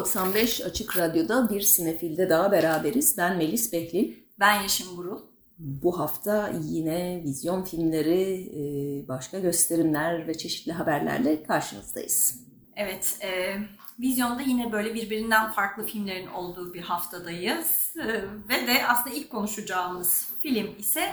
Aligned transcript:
95 0.00 0.60
Açık 0.60 0.98
Radyo'da 0.98 1.50
bir 1.50 1.60
sinefilde 1.60 2.30
daha 2.30 2.52
beraberiz. 2.52 3.18
Ben 3.18 3.36
Melis 3.36 3.72
Behlil. 3.72 4.14
Ben 4.40 4.62
Yeşim 4.62 4.96
Burul. 4.96 5.20
Bu 5.58 5.98
hafta 5.98 6.52
yine 6.62 7.22
vizyon 7.24 7.64
filmleri, 7.64 8.50
e, 8.54 9.08
başka 9.08 9.38
gösterimler 9.38 10.28
ve 10.28 10.38
çeşitli 10.38 10.72
haberlerle 10.72 11.42
karşınızdayız. 11.42 12.40
Evet, 12.76 13.18
e, 13.22 13.56
vizyonda 13.98 14.42
yine 14.42 14.72
böyle 14.72 14.94
birbirinden 14.94 15.52
farklı 15.52 15.86
filmlerin 15.86 16.26
olduğu 16.26 16.74
bir 16.74 16.82
haftadayız. 16.82 17.94
E, 17.96 18.06
ve 18.48 18.66
de 18.66 18.86
aslında 18.88 19.16
ilk 19.16 19.30
konuşacağımız 19.30 20.28
film 20.42 20.78
ise 20.78 21.12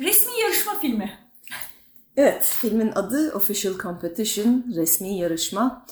resmi 0.00 0.40
yarışma 0.42 0.78
filmi. 0.78 1.18
Evet, 2.16 2.56
filmin 2.60 2.92
adı 2.94 3.32
Official 3.34 3.78
Competition, 3.78 4.64
resmi 4.76 5.18
yarışma. 5.18 5.86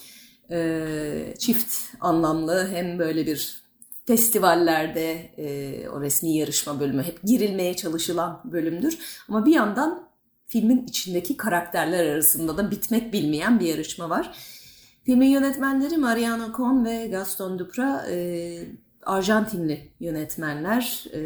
E, 0.51 1.35
çift 1.39 1.75
anlamlı 2.01 2.69
hem 2.69 2.99
böyle 2.99 3.27
bir 3.27 3.63
festivallerde 4.07 5.13
e, 5.39 5.89
o 5.89 6.01
resmi 6.01 6.37
yarışma 6.37 6.81
bölümü 6.81 7.03
hep 7.03 7.23
girilmeye 7.23 7.77
çalışılan 7.77 8.41
bölümdür. 8.45 8.99
Ama 9.29 9.47
bir 9.47 9.55
yandan 9.55 10.09
filmin 10.47 10.87
içindeki 10.87 11.37
karakterler 11.37 12.07
arasında 12.07 12.57
da 12.57 12.71
bitmek 12.71 13.13
bilmeyen 13.13 13.61
bir 13.61 13.67
yarışma 13.67 14.11
var. 14.11 14.39
Filmin 15.05 15.29
yönetmenleri 15.29 15.97
Mariano 15.97 16.53
Con 16.57 16.85
ve 16.85 17.07
Gaston 17.07 17.59
Dupra 17.59 18.07
e, 18.11 18.59
Arjantinli 19.03 19.93
yönetmenler. 20.01 21.05
E, 21.15 21.21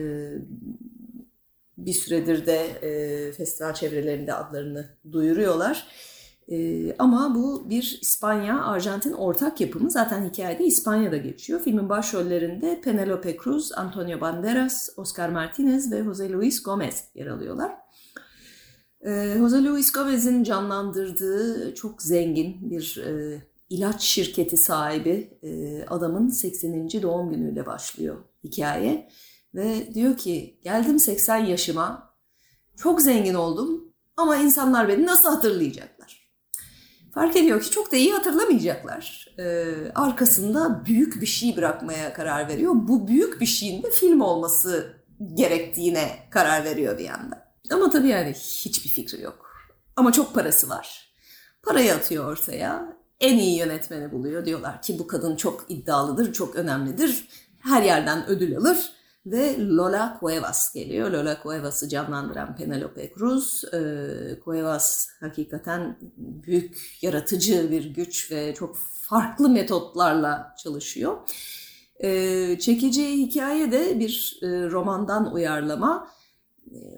bir 1.78 1.92
süredir 1.92 2.46
de 2.46 2.56
e, 2.82 3.32
festival 3.32 3.74
çevrelerinde 3.74 4.34
adlarını 4.34 4.88
duyuruyorlar. 5.12 5.86
Ee, 6.50 6.96
ama 6.98 7.34
bu 7.34 7.70
bir 7.70 7.98
İspanya-Arjantin 8.02 9.12
ortak 9.12 9.60
yapımı. 9.60 9.90
Zaten 9.90 10.28
hikayede 10.28 10.64
İspanya'da 10.64 11.16
geçiyor. 11.16 11.60
Filmin 11.60 11.88
başrollerinde 11.88 12.80
Penelope 12.80 13.36
Cruz, 13.44 13.72
Antonio 13.72 14.20
Banderas, 14.20 14.88
Oscar 14.96 15.28
Martinez 15.28 15.92
ve 15.92 16.04
Jose 16.04 16.32
Luis 16.32 16.62
Gomez 16.62 17.04
yer 17.14 17.26
alıyorlar. 17.26 17.72
Ee, 19.06 19.34
Jose 19.38 19.64
Luis 19.64 19.92
Gomez'in 19.92 20.44
canlandırdığı 20.44 21.74
çok 21.74 22.02
zengin 22.02 22.70
bir 22.70 23.02
e, 23.06 23.42
ilaç 23.70 24.02
şirketi 24.02 24.56
sahibi 24.56 25.38
e, 25.42 25.82
adamın 25.84 26.28
80. 26.28 27.02
doğum 27.02 27.30
günüyle 27.30 27.66
başlıyor 27.66 28.16
hikaye. 28.44 29.08
Ve 29.54 29.94
diyor 29.94 30.16
ki 30.16 30.60
geldim 30.62 30.98
80 30.98 31.36
yaşıma 31.36 32.14
çok 32.76 33.02
zengin 33.02 33.34
oldum 33.34 33.92
ama 34.16 34.36
insanlar 34.36 34.88
beni 34.88 35.06
nasıl 35.06 35.28
hatırlayacaklar? 35.28 36.19
Fark 37.14 37.36
ediyor 37.36 37.62
ki 37.62 37.70
çok 37.70 37.92
da 37.92 37.96
iyi 37.96 38.12
hatırlamayacaklar. 38.12 39.26
Ee, 39.38 39.74
arkasında 39.94 40.84
büyük 40.86 41.20
bir 41.20 41.26
şey 41.26 41.56
bırakmaya 41.56 42.12
karar 42.12 42.48
veriyor. 42.48 42.72
Bu 42.76 43.08
büyük 43.08 43.40
bir 43.40 43.46
şeyin 43.46 43.82
de 43.82 43.90
film 43.90 44.20
olması 44.20 44.96
gerektiğine 45.34 46.08
karar 46.30 46.64
veriyor 46.64 46.98
bir 46.98 47.08
anda. 47.08 47.52
Ama 47.72 47.90
tabii 47.90 48.08
yani 48.08 48.32
hiçbir 48.32 48.88
fikri 48.88 49.22
yok. 49.22 49.50
Ama 49.96 50.12
çok 50.12 50.34
parası 50.34 50.68
var. 50.68 51.12
Parayı 51.62 51.94
atıyor 51.94 52.32
ortaya. 52.32 52.96
En 53.20 53.38
iyi 53.38 53.58
yönetmeni 53.58 54.12
buluyor. 54.12 54.44
Diyorlar 54.44 54.82
ki 54.82 54.98
bu 54.98 55.06
kadın 55.06 55.36
çok 55.36 55.66
iddialıdır, 55.68 56.32
çok 56.32 56.56
önemlidir. 56.56 57.28
Her 57.60 57.82
yerden 57.82 58.26
ödül 58.26 58.56
alır. 58.56 58.92
Ve 59.26 59.66
Lola 59.68 60.18
Cuevas 60.20 60.74
geliyor. 60.74 61.10
Lola 61.10 61.38
Cuevas'ı 61.42 61.88
canlandıran 61.88 62.56
Penelope 62.56 63.12
Cruz. 63.18 63.64
Ee, 63.74 63.78
Cuevas 64.44 65.08
hakikaten 65.20 65.98
büyük, 66.16 66.98
yaratıcı 67.02 67.70
bir 67.70 67.84
güç 67.84 68.32
ve 68.32 68.54
çok 68.54 68.76
farklı 68.76 69.48
metotlarla 69.48 70.54
çalışıyor. 70.62 71.18
Ee, 72.02 72.58
çekici 72.58 73.12
hikaye 73.12 73.72
de 73.72 74.00
bir 74.00 74.38
e, 74.42 74.46
romandan 74.70 75.32
uyarlama. 75.32 76.08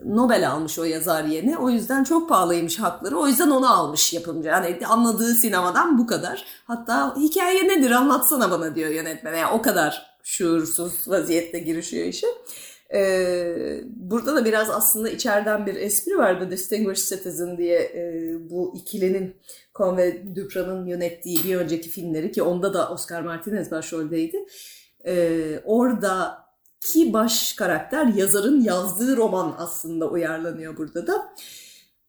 Nobel 0.04 0.50
almış 0.50 0.78
o 0.78 0.84
yazar 0.84 1.24
yeni. 1.24 1.58
O 1.58 1.70
yüzden 1.70 2.04
çok 2.04 2.28
pahalıymış 2.28 2.78
hakları. 2.78 3.18
O 3.18 3.26
yüzden 3.26 3.50
onu 3.50 3.72
almış 3.72 4.12
yapımcı. 4.12 4.48
Yani 4.48 4.78
anladığı 4.86 5.34
sinemadan 5.34 5.98
bu 5.98 6.06
kadar. 6.06 6.44
Hatta 6.64 7.16
hikaye 7.16 7.68
nedir 7.68 7.90
anlatsana 7.90 8.50
bana 8.50 8.74
diyor 8.74 8.90
yönetmen. 8.90 9.34
Yani 9.34 9.52
o 9.52 9.62
kadar 9.62 10.11
şuursuz 10.22 11.08
vaziyette 11.08 11.58
girişiyor 11.58 12.06
işe. 12.06 12.26
Ee, 12.94 13.80
burada 13.86 14.36
da 14.36 14.44
biraz 14.44 14.70
aslında 14.70 15.08
içeriden 15.08 15.66
bir 15.66 15.74
espri 15.74 16.18
var. 16.18 16.40
The 16.40 16.50
Distinguished 16.50 17.16
Citizen 17.16 17.58
diye 17.58 17.78
e, 17.78 18.34
bu 18.50 18.74
ikilinin 18.76 19.36
Con 19.74 19.96
ve 19.96 20.36
Dupra'nın 20.36 20.86
yönettiği 20.86 21.44
bir 21.44 21.56
önceki 21.56 21.88
filmleri 21.88 22.32
ki 22.32 22.42
onda 22.42 22.74
da 22.74 22.90
Oscar 22.90 23.22
Martinez 23.22 23.70
başroldeydi. 23.70 24.36
Ee, 25.06 25.60
oradaki 25.64 27.12
baş 27.12 27.52
karakter 27.52 28.06
yazarın 28.06 28.60
yazdığı 28.60 29.16
roman 29.16 29.54
aslında 29.58 30.10
uyarlanıyor 30.10 30.76
burada 30.76 31.06
da. 31.06 31.34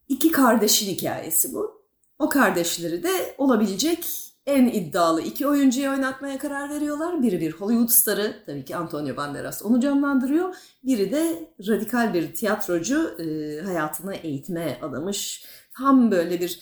İki 0.09 0.31
kardeşin 0.31 0.88
hikayesi 0.88 1.53
bu. 1.53 1.84
O 2.19 2.29
kardeşleri 2.29 3.03
de 3.03 3.35
olabilecek 3.38 4.32
en 4.47 4.67
iddialı 4.67 5.21
iki 5.21 5.47
oyuncuyu 5.47 5.89
oynatmaya 5.89 6.37
karar 6.37 6.69
veriyorlar. 6.69 7.23
Biri 7.23 7.41
bir 7.41 7.51
Hollywood 7.51 7.89
starı, 7.89 8.43
tabii 8.45 8.65
ki 8.65 8.75
Antonio 8.75 9.17
Banderas 9.17 9.63
onu 9.63 9.79
canlandırıyor. 9.79 10.55
Biri 10.83 11.11
de 11.11 11.49
radikal 11.67 12.13
bir 12.13 12.35
tiyatrocu, 12.35 13.15
e, 13.19 13.61
hayatını 13.61 14.15
eğitime 14.15 14.79
adamış. 14.81 15.45
Tam 15.77 16.11
böyle 16.11 16.39
bir 16.41 16.59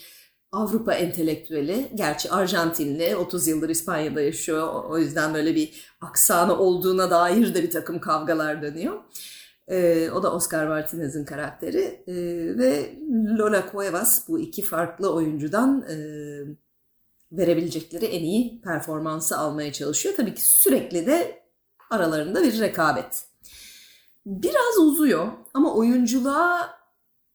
Avrupa 0.51 0.93
entelektüeli, 0.93 1.91
gerçi 1.95 2.31
Arjantinli, 2.31 3.15
30 3.15 3.47
yıldır 3.47 3.69
İspanya'da 3.69 4.21
yaşıyor. 4.21 4.83
O 4.89 4.97
yüzden 4.97 5.33
böyle 5.33 5.55
bir 5.55 5.95
aksanı 6.01 6.59
olduğuna 6.59 7.09
dair 7.11 7.53
de 7.53 7.63
bir 7.63 7.71
takım 7.71 7.99
kavgalar 7.99 8.61
dönüyor. 8.61 8.99
E, 9.67 10.09
o 10.11 10.23
da 10.23 10.33
Oscar 10.33 10.67
Martinez'in 10.67 11.25
karakteri. 11.25 12.03
E, 12.07 12.13
ve 12.57 12.95
Lola 13.37 13.65
Cuevas 13.71 14.27
bu 14.27 14.39
iki 14.39 14.61
farklı 14.61 15.13
oyuncudan... 15.13 15.85
E, 15.89 15.95
verebilecekleri 17.31 18.05
en 18.05 18.23
iyi 18.23 18.61
performansı 18.61 19.37
almaya 19.37 19.73
çalışıyor. 19.73 20.15
Tabii 20.17 20.35
ki 20.35 20.41
sürekli 20.43 21.05
de 21.05 21.41
aralarında 21.89 22.43
bir 22.43 22.59
rekabet. 22.59 23.25
Biraz 24.25 24.79
uzuyor 24.79 25.27
ama 25.53 25.75
oyunculuğa 25.75 26.69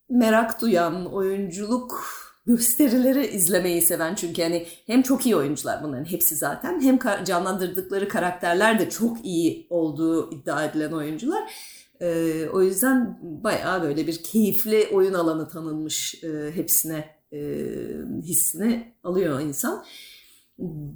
merak 0.08 0.60
duyan, 0.60 1.12
oyunculuk 1.12 2.16
gösterileri 2.46 3.26
izlemeyi 3.26 3.82
seven 3.82 4.14
çünkü 4.14 4.42
hani 4.42 4.66
hem 4.86 5.02
çok 5.02 5.26
iyi 5.26 5.36
oyuncular 5.36 5.82
bunların 5.82 6.04
hepsi 6.04 6.36
zaten 6.36 6.80
hem 6.80 6.98
canlandırdıkları 7.24 8.08
karakterler 8.08 8.78
de 8.78 8.90
çok 8.90 9.24
iyi 9.24 9.66
olduğu 9.70 10.34
iddia 10.34 10.64
edilen 10.64 10.92
oyuncular. 10.92 11.52
Ee, 12.00 12.48
o 12.52 12.62
yüzden 12.62 13.18
bayağı 13.22 13.82
böyle 13.82 14.06
bir 14.06 14.22
keyifli 14.22 14.88
oyun 14.92 15.14
alanı 15.14 15.48
tanınmış 15.48 16.24
e, 16.24 16.50
hepsine 16.54 17.15
e, 17.36 18.22
hissini 18.22 18.94
alıyor 19.04 19.40
insan. 19.40 19.84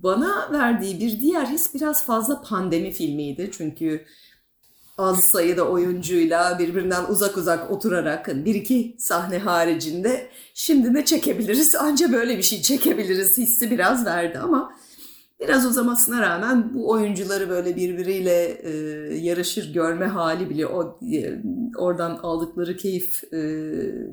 Bana 0.03 0.53
verdiği 0.53 1.01
bir 1.01 1.21
diğer 1.21 1.47
his 1.47 1.75
biraz 1.75 2.07
fazla 2.07 2.43
pandemi 2.43 2.93
filmiydi. 2.93 3.51
Çünkü 3.53 4.05
az 5.01 5.25
sayıda 5.25 5.69
oyuncuyla 5.69 6.59
birbirinden 6.59 7.05
uzak 7.05 7.37
uzak 7.37 7.71
oturarak 7.71 8.45
bir 8.45 8.55
iki 8.55 8.97
sahne 8.99 9.39
haricinde 9.39 10.29
şimdi 10.55 10.95
ne 10.95 11.05
çekebiliriz 11.05 11.75
anca 11.81 12.13
böyle 12.13 12.39
bir 12.39 12.43
şey 12.43 12.63
çekebiliriz 12.63 13.39
hissi 13.39 13.71
biraz 13.71 14.07
verdi 14.07 14.39
ama 14.39 14.73
biraz 15.41 15.67
uzamasına 15.67 16.21
rağmen 16.23 16.75
bu 16.75 16.91
oyuncuları 16.91 17.49
böyle 17.49 17.77
birbiriyle 17.77 18.45
e, 18.63 18.71
yarışır 19.17 19.75
görme 19.75 20.07
hali 20.07 20.51
bile 20.51 20.67
o 20.67 20.99
e, 21.13 21.43
oradan 21.77 22.19
aldıkları 22.23 22.77
keyif 22.77 23.25
e, 23.35 23.39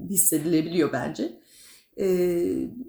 hissedilebiliyor 0.09 0.91
bence 0.91 1.33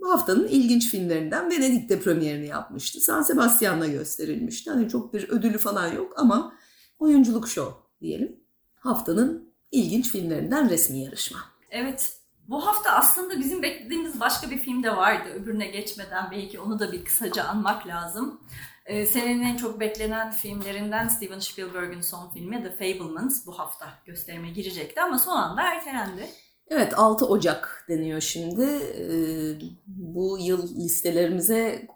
haftanın 0.02 0.48
ilginç 0.48 0.90
filmlerinden 0.90 1.50
Venedik'te 1.50 2.00
premierini 2.00 2.46
yapmıştı. 2.46 3.00
San 3.00 3.22
Sebastian'la 3.22 3.86
gösterilmişti. 3.86 4.70
Hani 4.70 4.88
çok 4.88 5.14
bir 5.14 5.28
ödülü 5.28 5.58
falan 5.58 5.92
yok 5.92 6.12
ama 6.16 6.54
oyunculuk 6.98 7.48
show 7.48 7.74
diyelim. 8.00 8.40
Haftanın 8.74 9.54
ilginç 9.70 10.10
filmlerinden 10.10 10.70
resmi 10.70 11.04
yarışma. 11.04 11.38
Evet. 11.70 12.14
Bu 12.48 12.66
hafta 12.66 12.90
aslında 12.90 13.38
bizim 13.38 13.62
beklediğimiz 13.62 14.20
başka 14.20 14.50
bir 14.50 14.58
film 14.58 14.82
de 14.82 14.96
vardı. 14.96 15.28
Öbürüne 15.34 15.66
geçmeden 15.66 16.30
belki 16.30 16.60
onu 16.60 16.78
da 16.78 16.92
bir 16.92 17.04
kısaca 17.04 17.44
anmak 17.44 17.86
lazım. 17.86 18.40
Ee, 18.86 19.06
senenin 19.06 19.42
en 19.42 19.56
çok 19.56 19.80
beklenen 19.80 20.30
filmlerinden 20.30 21.08
Steven 21.08 21.38
Spielberg'in 21.38 22.00
son 22.00 22.30
filmi 22.30 22.62
The 22.62 22.70
Fablemans 22.70 23.46
bu 23.46 23.58
hafta 23.58 23.88
gösterime 24.06 24.50
girecekti 24.50 25.00
ama 25.00 25.18
son 25.18 25.36
anda 25.36 25.62
ertelendi. 25.62 26.28
Evet 26.70 26.98
6 26.98 27.26
Ocak 27.26 27.84
deniyor 27.88 28.20
şimdi. 28.20 28.62
Ee, 28.62 29.54
bu 29.86 30.38
yıl 30.40 30.76
listelerimize 30.76 31.88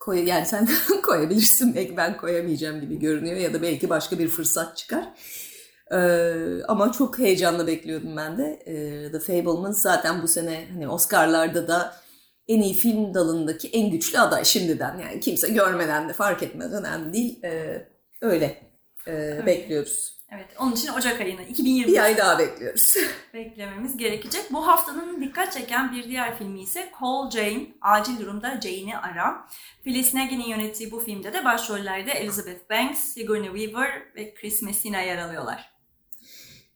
koy 0.00 0.28
yani 0.28 0.46
sen 0.46 0.68
koyabilirsin 1.02 1.74
belki 1.74 1.96
ben 1.96 2.16
koyamayacağım 2.16 2.80
gibi 2.80 2.98
görünüyor 2.98 3.36
ya 3.36 3.54
da 3.54 3.62
belki 3.62 3.90
başka 3.90 4.18
bir 4.18 4.28
fırsat 4.28 4.76
çıkar. 4.76 5.08
Ee, 5.92 6.62
ama 6.68 6.92
çok 6.92 7.18
heyecanla 7.18 7.66
bekliyordum 7.66 8.16
ben 8.16 8.38
de. 8.38 8.62
Ee, 8.66 9.12
The 9.12 9.20
Fablemans 9.20 9.82
zaten 9.82 10.22
bu 10.22 10.28
sene 10.28 10.66
hani 10.72 10.88
Oscar'larda 10.88 11.68
da 11.68 11.96
en 12.48 12.62
iyi 12.62 12.74
film 12.74 13.14
dalındaki 13.14 13.68
en 13.68 13.90
güçlü 13.90 14.18
aday 14.18 14.44
şimdiden. 14.44 14.98
Yani 14.98 15.20
kimse 15.20 15.48
görmeden 15.48 16.08
de 16.08 16.12
fark 16.12 16.42
etmez 16.42 16.72
önemli 16.72 17.12
değil. 17.12 17.40
Ee, 17.44 17.88
öyle 18.22 18.62
ee, 19.08 19.46
bekliyoruz. 19.46 20.15
Evet, 20.30 20.46
onun 20.58 20.72
için 20.72 20.92
Ocak 20.92 21.20
ayını 21.20 21.42
2020 21.42 21.92
bir 21.92 21.98
ay 21.98 22.16
daha 22.16 22.38
bekliyoruz. 22.38 22.94
beklememiz 23.34 23.96
gerekecek. 23.96 24.52
Bu 24.52 24.66
haftanın 24.66 25.20
dikkat 25.20 25.52
çeken 25.52 25.92
bir 25.92 26.04
diğer 26.04 26.38
filmi 26.38 26.60
ise 26.60 26.92
Call 27.00 27.30
Jane, 27.30 27.66
acil 27.80 28.18
durumda 28.20 28.60
Jane'i 28.60 28.96
ara. 28.96 29.46
Phyllis 29.84 30.14
Nagin'in 30.14 30.48
yönettiği 30.48 30.90
bu 30.90 31.00
filmde 31.00 31.32
de 31.32 31.44
başrollerde 31.44 32.12
Elizabeth 32.12 32.70
Banks, 32.70 32.98
Sigourney 32.98 33.58
Weaver 33.58 34.02
ve 34.16 34.34
Chris 34.34 34.62
Messina 34.62 35.00
yer 35.00 35.18
alıyorlar. 35.18 35.72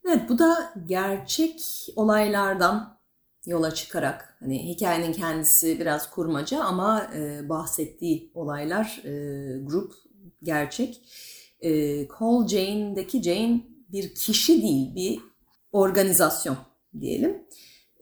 Evet 0.08 0.28
bu 0.28 0.38
da 0.38 0.74
gerçek 0.86 1.86
olaylardan 1.96 3.00
yola 3.46 3.74
çıkarak 3.74 4.36
hani 4.40 4.68
hikayenin 4.68 5.12
kendisi 5.12 5.80
biraz 5.80 6.10
kurmaca 6.10 6.60
ama 6.60 7.10
e, 7.14 7.48
bahsettiği 7.48 8.30
olaylar 8.34 9.00
e, 9.04 9.10
grup 9.62 9.92
gerçek. 10.42 11.00
E, 11.60 11.70
Call 12.08 12.48
Jane'deki 12.48 13.22
Jane 13.22 13.60
bir 13.92 14.14
kişi 14.14 14.62
değil 14.62 14.94
bir 14.94 15.20
organizasyon 15.72 16.56
diyelim. 17.00 17.46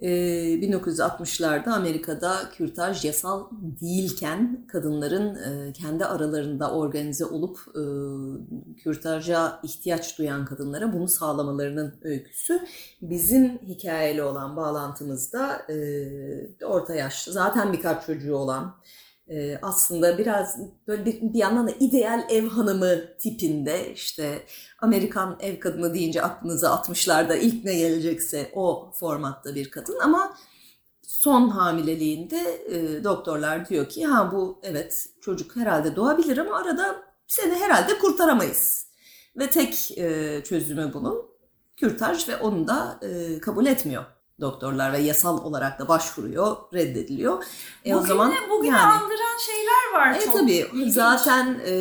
1960'larda 0.03 1.69
ee, 1.69 1.73
Amerika'da 1.73 2.37
kürtaj 2.53 3.05
yasal 3.05 3.51
değilken 3.81 4.67
kadınların 4.67 5.35
e, 5.35 5.73
kendi 5.73 6.05
aralarında 6.05 6.73
organize 6.73 7.25
olup 7.25 7.59
e, 7.59 7.83
kürtaja 8.75 9.61
ihtiyaç 9.63 10.19
duyan 10.19 10.45
kadınlara 10.45 10.93
bunu 10.93 11.09
sağlamalarının 11.09 11.95
öyküsü. 12.03 12.61
Bizim 13.03 13.59
hikayeli 13.59 14.23
olan 14.23 14.57
bağlantımızda 14.57 15.73
e, 15.73 16.65
orta 16.65 16.95
yaşlı 16.95 17.33
zaten 17.33 17.73
birkaç 17.73 18.07
çocuğu 18.07 18.37
olan 18.37 18.77
ee, 19.31 19.59
aslında 19.63 20.19
biraz 20.19 20.59
böyle 20.87 21.07
bir, 21.07 21.21
bir 21.21 21.39
yandan 21.39 21.69
da 21.69 21.73
ideal 21.81 22.27
ev 22.31 22.49
hanımı 22.49 23.17
tipinde 23.19 23.93
işte 23.93 24.43
Amerikan 24.79 25.39
ev 25.41 25.61
kadını 25.61 25.95
deyince 25.95 26.23
aklınıza 26.23 26.69
60'larda 26.69 27.37
ilk 27.37 27.65
ne 27.65 27.75
gelecekse 27.75 28.51
o 28.55 28.93
formatta 28.95 29.55
bir 29.55 29.71
kadın 29.71 29.99
ama 29.99 30.37
son 31.03 31.49
hamileliğinde 31.49 32.65
e, 32.69 33.05
doktorlar 33.05 33.69
diyor 33.69 33.89
ki 33.89 34.07
ha 34.07 34.33
bu 34.33 34.61
evet 34.63 35.07
çocuk 35.21 35.57
herhalde 35.57 35.97
doğabilir 35.97 36.39
ama 36.39 36.57
arada 36.57 36.97
seni 37.27 37.55
herhalde 37.55 37.99
kurtaramayız. 37.99 38.89
Ve 39.37 39.51
tek 39.51 39.99
e, 39.99 40.41
çözümü 40.45 40.91
bunun 40.95 41.29
kürtaj 41.77 42.29
ve 42.29 42.37
onu 42.37 42.69
da 42.69 43.01
e, 43.03 43.41
kabul 43.41 43.67
etmiyor 43.67 44.05
doktorlar 44.41 44.93
ve 44.93 44.99
yasal 44.99 45.45
olarak 45.45 45.79
da 45.79 45.89
başvuruyor, 45.89 46.57
reddediliyor. 46.75 47.45
E 47.87 47.95
bugün 47.95 48.05
o 48.05 48.07
zaman 48.07 48.33
bugün 48.51 48.69
yani, 48.69 48.81
andıran 48.81 49.39
şeyler 49.47 50.01
var 50.01 50.21
e, 50.21 50.25
çok. 50.25 50.35
Tabii 50.35 50.67
ilginç. 50.75 50.95
zaten 50.95 51.61
e, 51.67 51.75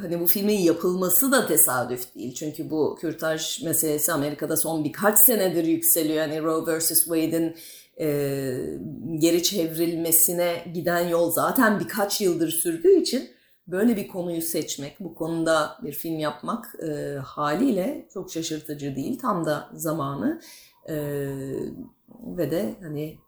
hani 0.00 0.20
bu 0.20 0.26
filmin 0.26 0.58
yapılması 0.58 1.32
da 1.32 1.46
tesadüf 1.46 2.14
değil. 2.14 2.34
Çünkü 2.34 2.70
bu 2.70 2.98
kürtaj 3.00 3.62
meselesi 3.62 4.12
Amerika'da 4.12 4.56
son 4.56 4.84
birkaç 4.84 5.18
senedir 5.18 5.64
yükseliyor. 5.64 6.26
Hani 6.26 6.42
Roe 6.42 6.78
vs. 6.78 7.04
Wade'in 7.04 7.56
e, 8.00 8.08
geri 9.18 9.42
çevrilmesine 9.42 10.64
giden 10.74 11.08
yol 11.08 11.30
zaten 11.30 11.80
birkaç 11.80 12.20
yıldır 12.20 12.50
sürdüğü 12.50 13.00
için 13.00 13.36
böyle 13.66 13.96
bir 13.96 14.08
konuyu 14.08 14.42
seçmek, 14.42 15.00
bu 15.00 15.14
konuda 15.14 15.78
bir 15.82 15.92
film 15.92 16.18
yapmak 16.18 16.74
e, 16.88 17.16
haliyle 17.24 18.08
çok 18.14 18.32
şaşırtıcı 18.32 18.96
değil. 18.96 19.18
Tam 19.18 19.44
da 19.44 19.70
zamanı. 19.74 20.40
Ee, 20.88 20.94
ve 22.36 22.50
de 22.50 22.74
hani 22.82 23.18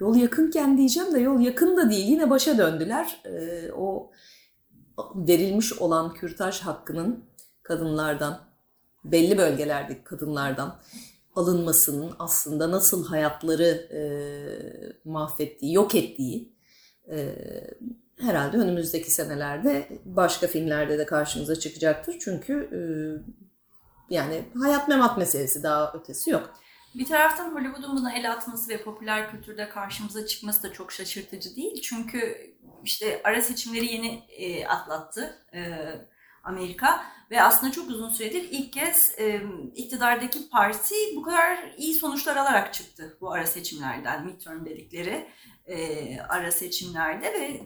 yol 0.00 0.16
yakınken 0.16 0.76
diyeceğim 0.78 1.14
de 1.14 1.18
yol 1.20 1.40
yakın 1.40 1.76
da 1.76 1.90
değil. 1.90 2.06
Yine 2.06 2.30
başa 2.30 2.58
döndüler. 2.58 3.22
Ee, 3.24 3.72
o 3.72 4.10
verilmiş 5.14 5.72
olan 5.72 6.14
kürtaj 6.14 6.60
hakkının 6.60 7.24
kadınlardan, 7.62 8.40
belli 9.04 9.38
bölgelerdeki 9.38 10.04
kadınlardan 10.04 10.80
alınmasının 11.36 12.12
aslında 12.18 12.70
nasıl 12.70 13.06
hayatları 13.06 13.88
e, 13.92 14.00
mahvettiği, 15.04 15.74
yok 15.74 15.94
ettiği 15.94 16.52
e, 17.10 17.34
herhalde 18.20 18.56
önümüzdeki 18.56 19.10
senelerde 19.10 19.88
başka 20.04 20.46
filmlerde 20.46 20.98
de 20.98 21.06
karşımıza 21.06 21.56
çıkacaktır. 21.56 22.16
Çünkü 22.20 22.68
e, 22.72 22.80
yani 24.10 24.44
hayat 24.62 24.88
memat 24.88 25.18
meselesi 25.18 25.62
daha 25.62 25.92
ötesi 25.92 26.30
yok. 26.30 26.54
Bir 26.94 27.06
taraftan 27.06 27.54
Hollywood'un 27.54 27.96
buna 27.96 28.12
el 28.12 28.32
atması 28.32 28.70
ve 28.70 28.82
popüler 28.82 29.30
kültürde 29.30 29.68
karşımıza 29.68 30.26
çıkması 30.26 30.62
da 30.62 30.72
çok 30.72 30.92
şaşırtıcı 30.92 31.56
değil. 31.56 31.82
Çünkü 31.82 32.50
işte 32.84 33.20
ara 33.24 33.42
seçimleri 33.42 33.86
yeni 33.86 34.24
e, 34.28 34.66
atlattı 34.66 35.46
e, 35.54 35.60
Amerika 36.44 37.04
ve 37.30 37.42
aslında 37.42 37.72
çok 37.72 37.90
uzun 37.90 38.10
süredir 38.10 38.48
ilk 38.50 38.72
kez 38.72 39.18
e, 39.18 39.42
iktidardaki 39.74 40.48
parti 40.48 40.94
bu 41.16 41.22
kadar 41.22 41.74
iyi 41.78 41.94
sonuçlar 41.94 42.36
alarak 42.36 42.74
çıktı 42.74 43.16
bu 43.20 43.32
ara 43.32 43.46
seçimlerden, 43.46 44.26
midterm 44.26 44.64
dedikleri 44.64 45.30
e, 45.66 46.20
ara 46.20 46.52
seçimlerde 46.52 47.32
ve 47.32 47.60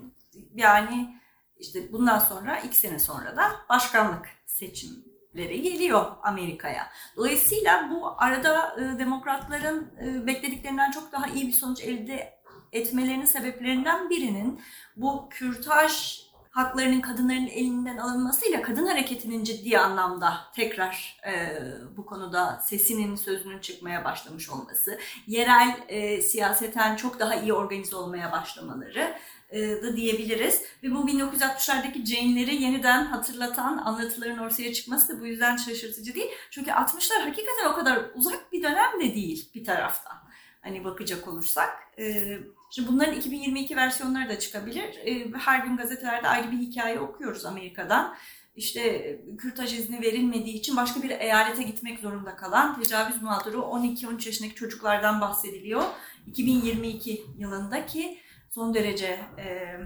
yani 0.55 1.21
işte 1.56 1.93
bundan 1.93 2.19
sonra 2.19 2.61
iki 2.61 2.76
sene 2.76 2.99
sonra 2.99 3.37
da 3.37 3.53
başkanlık 3.69 4.26
seçim 4.47 5.13
leri 5.36 5.62
geliyor 5.62 6.06
Amerika'ya. 6.22 6.86
Dolayısıyla 7.16 7.90
bu 7.90 8.22
arada 8.22 8.76
e, 8.78 8.98
demokratların 8.98 9.92
e, 10.04 10.26
beklediklerinden 10.26 10.90
çok 10.90 11.12
daha 11.12 11.26
iyi 11.26 11.47
bir 11.47 11.52
sonuç 11.52 11.82
elde 11.82 12.35
etmelerinin 12.73 13.25
sebeplerinden 13.25 14.11
birinin 14.11 14.61
bu 14.97 15.28
kürtaj 15.30 16.25
haklarının 16.54 17.00
kadınların 17.00 17.47
elinden 17.47 17.97
alınmasıyla 17.97 18.62
kadın 18.62 18.87
hareketinin 18.87 19.44
ciddi 19.44 19.78
anlamda 19.78 20.37
tekrar 20.54 21.20
e, 21.26 21.59
bu 21.97 22.06
konuda 22.06 22.61
sesinin 22.64 23.14
sözünün 23.14 23.59
çıkmaya 23.59 24.04
başlamış 24.04 24.50
olması, 24.50 24.99
yerel 25.26 25.76
e, 25.88 26.23
siyaseten 26.23 26.97
çok 26.97 27.20
daha 27.20 27.35
iyi 27.35 27.52
organize 27.52 27.97
olmaya 27.97 28.32
başlamaları 28.32 29.14
da 29.54 29.96
diyebiliriz. 29.96 30.62
Ve 30.82 30.90
bu 30.90 31.08
1960'lardaki 31.08 32.06
Jane'leri 32.06 32.62
yeniden 32.62 33.04
hatırlatan 33.04 33.78
anlatıların 33.78 34.38
ortaya 34.38 34.73
çıkması 34.73 35.16
da 35.16 35.20
bu 35.20 35.26
yüzden 35.26 35.56
şaşırtıcı 35.56 36.14
değil. 36.14 36.30
Çünkü 36.50 36.70
60'lar 36.70 37.20
hakikaten 37.20 37.70
o 37.73 37.75
kadar 37.75 38.02
uzak 38.14 38.52
bir 38.52 38.62
dönem 38.62 39.00
de 39.00 39.14
değil 39.14 39.49
bir 39.54 39.64
taraftan. 39.64 40.16
Hani 40.61 40.84
bakacak 40.84 41.28
olursak. 41.28 41.70
E, 41.99 42.38
şimdi 42.70 42.88
bunların 42.88 43.14
2022 43.14 43.76
versiyonları 43.76 44.28
da 44.28 44.38
çıkabilir. 44.38 44.96
E, 45.06 45.32
her 45.38 45.66
gün 45.66 45.76
gazetelerde 45.76 46.28
ayrı 46.28 46.52
bir 46.52 46.58
hikaye 46.58 47.00
okuyoruz 47.00 47.44
Amerika'dan 47.44 48.16
işte 48.56 49.20
kürtaj 49.38 49.78
izni 49.78 50.02
verilmediği 50.02 50.54
için 50.54 50.76
başka 50.76 51.02
bir 51.02 51.11
eyalete 51.11 51.62
gitmek 51.62 51.99
zorunda 51.99 52.37
kalan 52.37 52.82
tecavüz 52.82 53.23
mağduru 53.23 53.58
12-13 53.58 54.26
yaşındaki 54.26 54.54
çocuklardan 54.54 55.20
bahsediliyor. 55.20 55.84
2022 56.26 57.25
yılındaki 57.38 58.18
son 58.54 58.75
derece 58.75 59.20
e, 59.38 59.76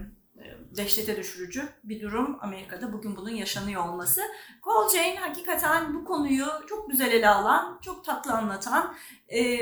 dehşete 0.77 1.17
düşürücü 1.17 1.69
bir 1.83 2.01
durum 2.01 2.37
Amerika'da 2.41 2.93
bugün 2.93 3.15
bunun 3.15 3.29
yaşanıyor 3.29 3.87
olması. 3.87 4.21
Cole 4.63 4.97
Jane 4.97 5.15
hakikaten 5.15 5.95
bu 5.95 6.05
konuyu 6.05 6.45
çok 6.69 6.91
güzel 6.91 7.11
ele 7.11 7.29
alan, 7.29 7.79
çok 7.81 8.05
tatlı 8.05 8.33
anlatan, 8.33 8.95
e, 9.27 9.59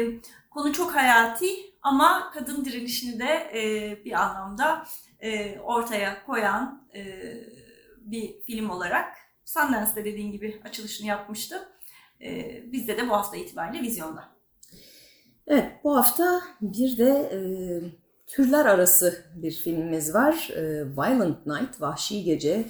konu 0.50 0.74
çok 0.74 0.96
hayati 0.96 1.48
ama 1.82 2.32
kadın 2.34 2.66
direnişini 2.66 3.20
de 3.20 3.52
e, 3.54 4.06
bir 4.06 4.12
anlamda 4.12 4.86
e, 5.20 5.60
ortaya 5.60 6.26
koyan 6.26 6.88
e, 6.96 7.34
bir 7.98 8.42
film 8.42 8.70
olarak 8.70 9.18
Sundance'de 9.46 10.06
dediğin 10.06 10.32
gibi 10.32 10.62
açılışını 10.66 11.08
yapmıştı. 11.08 11.70
E, 12.22 12.62
bizde 12.72 12.98
de 12.98 13.10
bu 13.10 13.14
hafta 13.14 13.38
itibariyle 13.38 13.82
vizyonda. 13.82 14.30
Evet 15.48 15.72
bu 15.84 15.98
hafta 15.98 16.42
bir 16.62 16.98
de 16.98 17.10
e, 17.10 17.40
türler 18.28 18.66
arası 18.66 19.24
bir 19.36 19.52
filmimiz 19.52 20.14
var. 20.14 20.50
E, 20.56 20.86
Violent 20.86 21.46
Night, 21.46 21.82
Vahşi 21.82 22.24
Gece. 22.24 22.66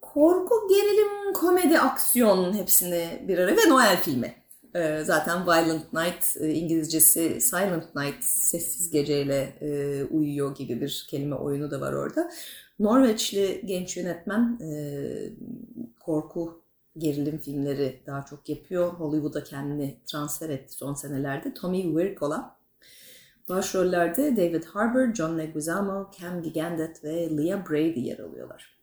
Korku, 0.00 0.68
gerilim, 0.68 1.32
komedi, 1.32 1.78
aksiyon 1.78 2.54
hepsini 2.54 3.24
bir 3.28 3.38
araya 3.38 3.56
ve 3.56 3.68
Noel 3.68 3.96
filmi. 3.96 4.34
E, 4.74 5.04
zaten 5.04 5.46
Violent 5.46 5.92
Night 5.92 6.36
e, 6.40 6.54
İngilizcesi 6.54 7.40
Silent 7.40 7.94
Night 7.94 8.24
sessiz 8.24 8.90
geceyle 8.90 9.56
e, 9.60 10.04
uyuyor 10.04 10.56
gibi 10.56 10.80
bir 10.80 11.06
kelime 11.10 11.34
oyunu 11.34 11.70
da 11.70 11.80
var 11.80 11.92
orada. 11.92 12.30
Norveçli 12.78 13.62
genç 13.64 13.96
yönetmen 13.96 14.58
e, 14.62 14.70
korku 16.00 16.62
gerilim 16.98 17.38
filmleri 17.38 18.02
daha 18.06 18.24
çok 18.24 18.48
yapıyor. 18.48 18.92
Hollywood'a 18.92 19.44
kendini 19.44 19.96
transfer 20.06 20.50
etti 20.50 20.74
son 20.74 20.94
senelerde. 20.94 21.54
Tommy 21.54 21.82
Wirkola. 21.82 22.55
Başrollerde 23.48 24.36
David 24.36 24.64
Harbour, 24.64 25.14
John 25.14 25.38
Leguizamo, 25.38 26.10
Cam 26.20 26.42
Gigandet 26.42 27.04
ve 27.04 27.36
Leah 27.36 27.70
Brady 27.70 28.00
yer 28.00 28.18
alıyorlar. 28.18 28.76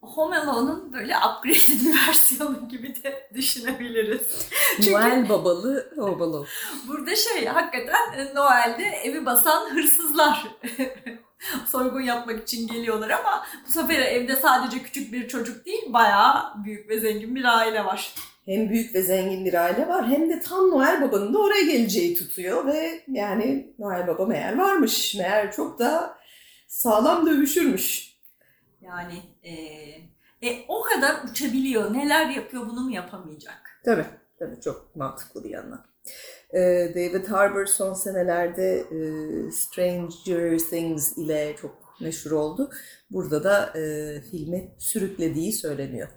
Home 0.00 0.38
Alone'un 0.38 0.92
böyle 0.92 1.16
upgraded 1.16 1.94
versiyonu 2.08 2.68
gibi 2.68 2.94
de 3.02 3.30
düşünebiliriz. 3.34 4.48
Çünkü 4.76 4.92
Noel 4.92 5.28
babalı 5.28 5.92
Home 5.96 6.24
Alone. 6.24 6.46
Burada 6.88 7.16
şey 7.16 7.46
hakikaten 7.46 8.12
e, 8.12 8.34
Noel'de 8.34 8.84
evi 8.84 9.26
basan 9.26 9.74
hırsızlar 9.74 10.46
soygun 11.66 12.00
yapmak 12.00 12.42
için 12.42 12.68
geliyorlar 12.68 13.10
ama 13.10 13.46
bu 13.66 13.72
sefer 13.72 13.98
evde 13.98 14.36
sadece 14.36 14.82
küçük 14.82 15.12
bir 15.12 15.28
çocuk 15.28 15.66
değil 15.66 15.92
bayağı 15.92 16.64
büyük 16.64 16.88
ve 16.88 17.00
zengin 17.00 17.34
bir 17.34 17.58
aile 17.58 17.84
var. 17.84 18.14
Hem 18.46 18.70
büyük 18.70 18.94
ve 18.94 19.02
zengin 19.02 19.44
bir 19.44 19.54
aile 19.54 19.88
var 19.88 20.08
hem 20.08 20.30
de 20.30 20.40
tam 20.40 20.70
Noel 20.70 21.02
Baba'nın 21.02 21.34
da 21.34 21.38
oraya 21.38 21.62
geleceği 21.62 22.14
tutuyor 22.14 22.66
ve 22.66 23.00
yani 23.08 23.74
Noel 23.78 24.06
Baba 24.06 24.26
meğer 24.26 24.58
varmış. 24.58 25.14
Meğer 25.14 25.52
çok 25.52 25.78
da 25.78 26.18
sağlam 26.66 27.26
dövüşürmüş. 27.26 28.12
Yani 28.80 29.22
e, 29.42 29.52
e, 30.48 30.64
o 30.68 30.82
kadar 30.82 31.24
uçabiliyor. 31.30 31.94
Neler 31.94 32.28
yapıyor 32.28 32.66
bunu 32.66 32.80
mu 32.80 32.90
yapamayacak? 32.90 33.80
Tabii. 33.84 34.06
Tabii 34.42 34.60
çok 34.60 34.96
mantıklı 34.96 35.44
bir 35.44 35.50
yandan. 35.50 35.84
Ee, 36.54 36.92
David 36.94 37.26
Harbour 37.26 37.66
son 37.66 37.94
senelerde 37.94 38.78
e, 38.78 38.98
Stranger 39.50 40.58
Things 40.58 41.18
ile 41.18 41.56
çok 41.60 41.94
meşhur 42.00 42.30
oldu. 42.30 42.70
Burada 43.10 43.44
da 43.44 43.78
e, 43.78 44.20
filmi 44.20 44.74
sürüklediği 44.78 45.52
söyleniyor. 45.52 46.08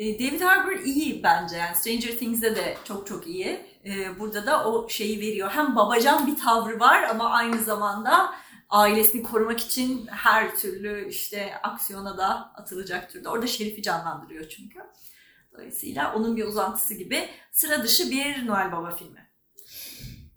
E, 0.00 0.18
David 0.18 0.40
Harbour 0.40 0.84
iyi 0.84 1.22
bence. 1.22 1.56
Yani 1.56 1.76
Stranger 1.76 2.18
Things'de 2.18 2.56
de 2.56 2.76
çok 2.84 3.06
çok 3.06 3.26
iyi. 3.26 3.60
Burada 4.18 4.46
da 4.46 4.68
o 4.68 4.88
şeyi 4.88 5.20
veriyor. 5.20 5.50
Hem 5.50 5.76
babacan 5.76 6.26
bir 6.26 6.36
tavrı 6.36 6.80
var 6.80 7.02
ama 7.02 7.30
aynı 7.30 7.62
zamanda 7.62 8.34
ailesini 8.70 9.22
korumak 9.22 9.60
için 9.60 10.06
her 10.06 10.56
türlü 10.56 11.08
işte 11.08 11.52
aksiyona 11.62 12.18
da 12.18 12.52
atılacak 12.54 13.10
türde. 13.10 13.28
Orada 13.28 13.46
Şerif'i 13.46 13.82
canlandırıyor 13.82 14.48
çünkü. 14.48 14.78
Dolayısıyla 15.52 16.14
onun 16.14 16.36
bir 16.36 16.44
uzantısı 16.44 16.94
gibi 16.94 17.28
sıra 17.52 17.82
dışı 17.82 18.10
bir 18.10 18.46
Noel 18.46 18.72
Baba 18.72 18.90
filmi. 18.90 19.30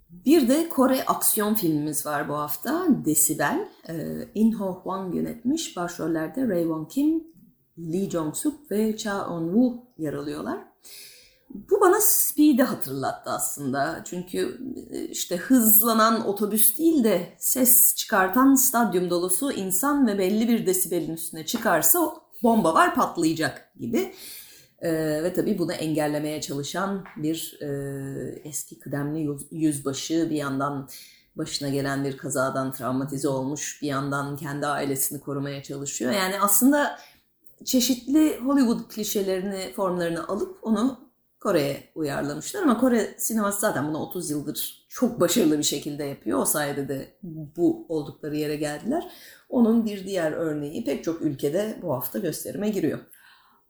Bir 0.10 0.48
de 0.48 0.70
Kore 0.70 1.06
aksiyon 1.06 1.54
filmimiz 1.54 2.06
var 2.06 2.30
bu 2.30 2.34
hafta. 2.34 2.86
Desibel. 3.06 3.68
Ee, 3.90 3.94
In 4.34 4.52
Ho 4.52 4.80
Hwang 4.80 5.16
yönetmiş. 5.16 5.78
Başrollerde 5.78 6.48
Ray 6.48 6.62
Won 6.62 6.86
Kim, 6.86 7.33
Lee 7.78 8.10
Jong-suk 8.10 8.72
ve 8.72 8.98
Cha 8.98 9.12
Eun-woo 9.12 9.78
yer 9.98 10.14
alıyorlar. 10.14 10.58
Bu 11.50 11.82
bana 11.82 12.00
Speed'i 12.02 12.64
hatırlattı 12.64 13.30
aslında. 13.30 14.02
Çünkü 14.06 14.60
e, 14.92 15.08
işte 15.08 15.38
hızlanan 15.38 16.28
otobüs 16.28 16.78
değil 16.78 17.04
de 17.04 17.34
ses 17.40 17.96
çıkartan 17.96 18.56
stadyum 18.56 19.10
dolusu 19.10 19.52
insan 19.52 20.08
ve 20.08 20.18
belli 20.18 20.48
bir 20.48 20.66
desibelin 20.66 21.14
üstüne 21.14 21.46
çıkarsa 21.46 22.00
bomba 22.44 22.74
var 22.74 22.96
patlayacak 22.96 23.72
gibi. 23.80 24.14
Ee, 24.84 25.24
ve 25.24 25.34
tabii 25.34 25.60
bunu 25.60 25.74
engellemeye 25.74 26.42
çalışan 26.42 27.04
bir 27.18 27.58
e, 27.62 27.68
eski 28.44 28.80
kıdemli 28.80 29.38
yüzbaşı 29.52 30.28
bir 30.30 30.36
yandan 30.36 30.90
başına 31.36 31.70
gelen 31.70 32.04
bir 32.04 32.18
kazadan 32.18 32.72
travmatize 32.72 33.28
olmuş 33.28 33.80
bir 33.82 33.88
yandan 33.88 34.38
kendi 34.38 34.68
ailesini 34.68 35.20
korumaya 35.20 35.64
çalışıyor. 35.64 36.12
Yani 36.12 36.40
aslında 36.42 37.00
çeşitli 37.66 38.40
Hollywood 38.40 38.90
klişelerini, 38.90 39.74
formlarını 39.76 40.28
alıp 40.28 40.58
onu 40.62 41.14
Kore'ye 41.44 41.92
uyarlamışlar 41.96 42.62
ama 42.62 42.78
Kore 42.78 43.16
sineması 43.18 43.60
zaten 43.60 43.88
bunu 43.88 43.98
30 43.98 44.32
yıldır 44.32 44.86
çok 44.90 45.20
başarılı 45.20 45.58
bir 45.58 45.64
şekilde 45.64 46.04
yapıyor. 46.04 46.40
O 46.40 46.46
sayede 46.46 46.88
de 46.88 47.18
bu 47.24 47.86
oldukları 47.90 48.36
yere 48.36 48.56
geldiler. 48.56 49.12
Onun 49.50 49.86
bir 49.86 50.06
diğer 50.06 50.32
örneği 50.32 50.84
pek 50.84 51.04
çok 51.04 51.22
ülkede 51.22 51.80
bu 51.82 51.94
hafta 51.94 52.20
gösterime 52.20 52.70
giriyor. 52.70 53.00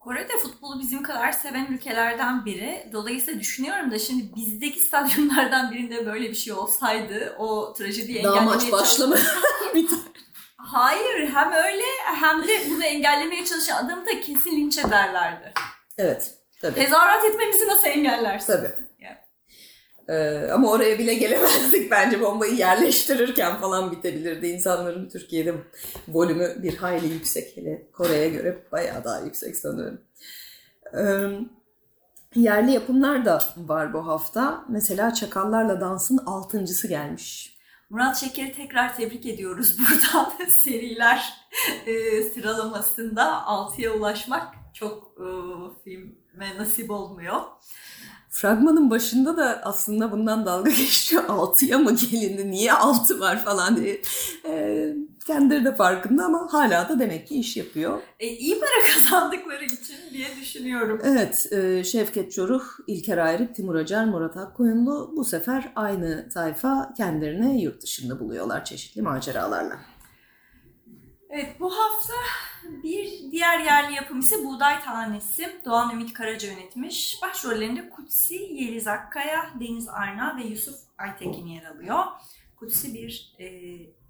Kore 0.00 0.28
de 0.28 0.38
futbolu 0.42 0.80
bizim 0.80 1.02
kadar 1.02 1.32
seven 1.32 1.66
ülkelerden 1.66 2.44
biri. 2.44 2.90
Dolayısıyla 2.92 3.40
düşünüyorum 3.40 3.90
da 3.90 3.98
şimdi 3.98 4.34
bizdeki 4.36 4.80
stadyumlardan 4.80 5.72
birinde 5.72 6.06
böyle 6.06 6.28
bir 6.28 6.34
şey 6.34 6.52
olsaydı 6.52 7.36
o 7.38 7.72
trajediyi 7.72 8.24
Daha 8.24 8.40
maç 8.40 8.72
başlama. 8.72 9.16
Hayır 10.74 11.28
hem 11.28 11.52
öyle 11.52 11.84
hem 12.04 12.42
de 12.42 12.70
bunu 12.70 12.84
engellemeye 12.84 13.44
çalışan 13.44 13.86
adamı 13.86 14.06
da 14.06 14.20
kesin 14.20 14.50
linç 14.50 14.78
ederlerdi. 14.78 15.52
Evet. 15.98 16.34
Tabii. 16.60 16.74
Tezahürat 16.74 17.24
etmemizi 17.24 17.68
nasıl 17.68 17.86
engellersin? 17.86 18.52
Tabii. 18.52 18.70
Ee, 20.08 20.48
ama 20.52 20.70
oraya 20.70 20.98
bile 20.98 21.14
gelemezdik 21.14 21.90
bence 21.90 22.20
bombayı 22.20 22.54
yerleştirirken 22.54 23.56
falan 23.60 23.92
bitebilirdi. 23.92 24.46
İnsanların 24.46 25.08
Türkiye'de 25.08 25.54
volümü 26.08 26.62
bir 26.62 26.76
hayli 26.76 27.06
yüksek. 27.06 27.56
Hele 27.56 27.90
Kore'ye 27.92 28.28
göre 28.28 28.58
bayağı 28.72 29.04
daha 29.04 29.20
yüksek 29.20 29.56
sanırım. 29.56 30.00
Ee, 30.98 31.04
yerli 32.34 32.72
yapımlar 32.72 33.24
da 33.24 33.40
var 33.56 33.92
bu 33.92 34.06
hafta. 34.06 34.64
Mesela 34.68 35.14
Çakallarla 35.14 35.80
Dans'ın 35.80 36.18
altıncısı 36.18 36.88
gelmiş. 36.88 37.53
Murat 37.90 38.16
Şeker'i 38.16 38.52
tekrar 38.52 38.96
tebrik 38.96 39.26
ediyoruz 39.26 39.76
buradan. 39.78 40.32
Seriler 40.62 41.34
e, 41.86 42.22
sıralamasında 42.22 43.22
6'ya 43.46 43.92
ulaşmak 43.92 44.54
çok 44.74 45.02
e, 45.18 45.26
filme 45.84 46.58
nasip 46.58 46.90
olmuyor. 46.90 47.40
Fragmanın 48.30 48.90
başında 48.90 49.36
da 49.36 49.60
aslında 49.64 50.12
bundan 50.12 50.46
dalga 50.46 50.70
geçiyor. 50.76 51.24
Altıya 51.28 51.78
mı 51.78 51.94
gelindi? 51.96 52.50
Niye 52.50 52.72
altı 52.72 53.20
var 53.20 53.44
falan 53.44 53.76
diye. 53.76 54.02
E, 54.48 54.86
kendileri 55.24 55.64
de 55.64 55.74
farkında 55.74 56.24
ama 56.24 56.48
hala 56.52 56.88
da 56.88 56.98
demek 56.98 57.28
ki 57.28 57.34
iş 57.34 57.56
yapıyor. 57.56 58.02
E, 58.20 58.28
iyi 58.28 58.60
para 58.60 58.94
kazandıkları 58.94 59.64
için 59.64 59.96
diye 60.12 60.36
düşünüyorum. 60.40 61.00
Evet. 61.04 61.52
E, 61.52 61.84
Şevket 61.84 62.32
Çoruh, 62.32 62.64
İlker 62.86 63.18
Ayrık, 63.18 63.54
Timur 63.54 63.74
Acar, 63.74 64.04
Murat 64.04 64.36
Akkoyunlu 64.36 65.12
bu 65.16 65.24
sefer 65.24 65.72
aynı 65.76 66.28
tayfa 66.28 66.94
kendilerini 66.96 67.62
yurt 67.62 67.82
dışında 67.82 68.20
buluyorlar 68.20 68.64
çeşitli 68.64 69.02
maceralarla. 69.02 69.78
Evet 71.30 71.60
bu 71.60 71.70
hafta 71.70 72.14
bir 72.82 73.30
diğer 73.30 73.60
yerli 73.60 73.94
yapım 73.94 74.20
ise 74.20 74.44
Buğday 74.44 74.84
Tanesi. 74.84 75.60
Doğan 75.64 75.90
Ümit 75.94 76.12
Karaca 76.12 76.48
yönetmiş. 76.48 77.18
Başrollerinde 77.22 77.90
Kutsi, 77.90 78.34
Yeliz 78.34 78.86
Akkaya, 78.86 79.50
Deniz 79.60 79.88
Arna 79.88 80.36
ve 80.38 80.42
Yusuf 80.44 80.74
Aytekin 80.98 81.46
yer 81.46 81.64
alıyor. 81.64 82.04
Kutsi 82.56 82.94
bir 82.94 83.34
e, 83.38 83.46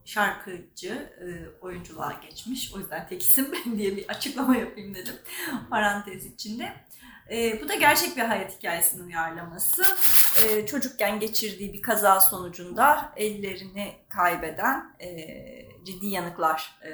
şarkıcı 0.04 1.12
e, 1.20 1.26
oyunculuğa 1.60 2.12
geçmiş. 2.28 2.74
O 2.74 2.78
yüzden 2.78 3.08
tek 3.08 3.22
isim 3.22 3.52
diye 3.78 3.96
bir 3.96 4.08
açıklama 4.08 4.56
yapayım 4.56 4.94
dedim 4.94 5.14
parantez 5.70 6.26
içinde. 6.26 6.72
E, 7.30 7.62
bu 7.62 7.68
da 7.68 7.74
gerçek 7.74 8.16
bir 8.16 8.22
hayat 8.22 8.58
hikayesinin 8.58 9.06
uyarlaması. 9.06 9.84
E, 10.42 10.66
çocukken 10.66 11.20
geçirdiği 11.20 11.72
bir 11.72 11.82
kaza 11.82 12.20
sonucunda 12.20 13.12
ellerini 13.16 13.92
kaybeden 14.08 14.94
e, 15.00 15.08
ciddi 15.84 16.06
yanıklar 16.06 16.78
e, 16.84 16.90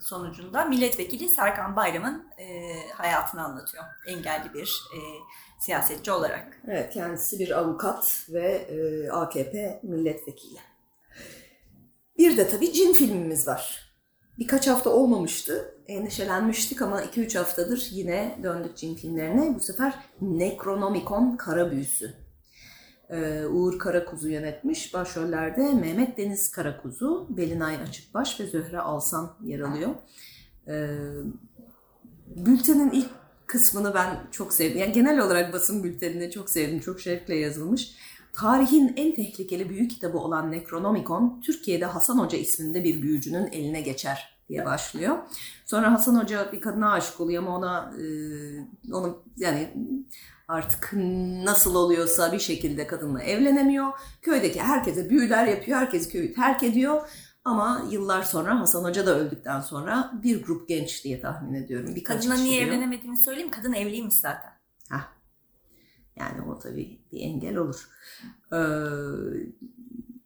sonucunda 0.00 0.64
milletvekili 0.64 1.28
Serkan 1.28 1.76
Bayram'ın 1.76 2.28
e, 2.38 2.74
hayatını 2.90 3.44
anlatıyor. 3.44 3.84
Engelli 4.06 4.54
bir 4.54 4.82
e, 4.94 4.98
siyasetçi 5.58 6.12
olarak. 6.12 6.60
Evet 6.68 6.94
kendisi 6.94 7.38
bir 7.38 7.58
avukat 7.58 8.26
ve 8.28 8.52
e, 8.52 9.10
AKP 9.10 9.80
milletvekili. 9.82 10.58
Bir 12.18 12.36
de 12.36 12.48
tabii 12.48 12.72
cin 12.72 12.92
filmimiz 12.92 13.46
var. 13.46 13.92
Birkaç 14.38 14.68
hafta 14.68 14.90
olmamıştı. 14.90 15.74
Endişelenmiştik 15.86 16.82
ama 16.82 17.02
2-3 17.02 17.38
haftadır 17.38 17.88
yine 17.90 18.38
döndük 18.42 18.76
cin 18.76 18.94
filmlerine. 18.94 19.54
Bu 19.54 19.60
sefer 19.60 19.94
Necronomicon 20.20 21.36
Kara 21.36 21.70
Büyüsü. 21.70 22.14
Ee, 23.10 23.44
Uğur 23.46 23.78
Karakuzu 23.78 24.28
yönetmiş. 24.28 24.94
Başrollerde 24.94 25.74
Mehmet 25.74 26.18
Deniz 26.18 26.50
Karakuzu, 26.50 27.26
Belinay 27.30 27.76
Açıkbaş 27.76 28.40
ve 28.40 28.46
Zöhre 28.46 28.80
Alsan 28.80 29.36
yer 29.44 29.60
alıyor. 29.60 29.90
Ee, 30.68 30.88
bültenin 32.26 32.90
ilk 32.90 33.10
kısmını 33.46 33.94
ben 33.94 34.16
çok 34.30 34.52
sevdim. 34.52 34.78
Yani 34.78 34.92
genel 34.92 35.20
olarak 35.20 35.52
basın 35.52 35.84
bültenini 35.84 36.30
çok 36.30 36.50
sevdim. 36.50 36.80
Çok 36.80 37.00
şevkle 37.00 37.36
yazılmış. 37.36 37.96
Tarihin 38.40 38.92
en 38.96 39.14
tehlikeli 39.14 39.68
büyü 39.68 39.88
kitabı 39.88 40.18
olan 40.18 40.52
Necronomicon, 40.52 41.40
Türkiye'de 41.40 41.84
Hasan 41.84 42.18
Hoca 42.18 42.38
isminde 42.38 42.84
bir 42.84 43.02
büyücünün 43.02 43.46
eline 43.52 43.80
geçer 43.80 44.38
diye 44.48 44.64
başlıyor. 44.64 45.18
Sonra 45.66 45.92
Hasan 45.92 46.22
Hoca 46.22 46.52
bir 46.52 46.60
kadına 46.60 46.92
aşık 46.92 47.20
oluyor 47.20 47.42
ama 47.42 47.56
ona 47.56 47.94
e, 47.98 48.04
onu 48.92 49.22
yani 49.36 49.74
artık 50.48 50.92
nasıl 51.44 51.74
oluyorsa 51.74 52.32
bir 52.32 52.38
şekilde 52.38 52.86
kadınla 52.86 53.22
evlenemiyor. 53.22 53.92
Köydeki 54.22 54.60
herkese 54.60 55.10
büyüler 55.10 55.46
yapıyor, 55.46 55.78
herkes 55.78 56.08
köyü 56.08 56.34
terk 56.34 56.62
ediyor. 56.62 57.08
Ama 57.44 57.82
yıllar 57.90 58.22
sonra 58.22 58.60
Hasan 58.60 58.84
Hoca 58.84 59.06
da 59.06 59.18
öldükten 59.18 59.60
sonra 59.60 60.12
bir 60.22 60.44
grup 60.44 60.68
genç 60.68 61.04
diye 61.04 61.20
tahmin 61.20 61.54
ediyorum. 61.54 61.94
Birkaç 61.94 62.22
Kadına 62.22 62.42
niye 62.42 62.62
evlenemediğini 62.62 63.18
söyleyeyim. 63.18 63.50
Kadın 63.50 63.72
evliymiş 63.72 64.14
zaten. 64.14 64.52
Hah. 64.90 65.17
Yani 66.18 66.42
o 66.50 66.58
tabii 66.58 67.00
bir 67.12 67.20
engel 67.20 67.56
olur. 67.56 67.88
Ee, 68.52 68.58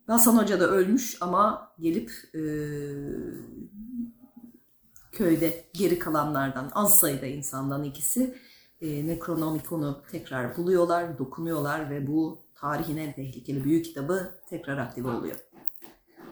Hasan 0.07 0.39
Hoca 0.39 0.61
da 0.61 0.67
ölmüş 0.67 1.17
ama 1.21 1.73
gelip 1.81 2.11
e, 2.35 2.43
köyde 5.13 5.65
geri 5.73 5.99
kalanlardan 5.99 6.71
az 6.75 6.99
sayıda 6.99 7.27
insandan 7.27 7.85
ikisi 7.85 8.39
e, 8.81 9.07
Necronomicon'u 9.07 10.03
tekrar 10.11 10.57
buluyorlar, 10.57 11.19
dokunuyorlar 11.19 11.91
ve 11.91 12.07
bu 12.07 12.39
tarihin 12.55 12.97
en 12.97 13.13
tehlikeli 13.13 13.65
büyük 13.65 13.85
kitabı 13.85 14.41
tekrar 14.49 14.79
aktive 14.79 15.11
oluyor. 15.11 15.37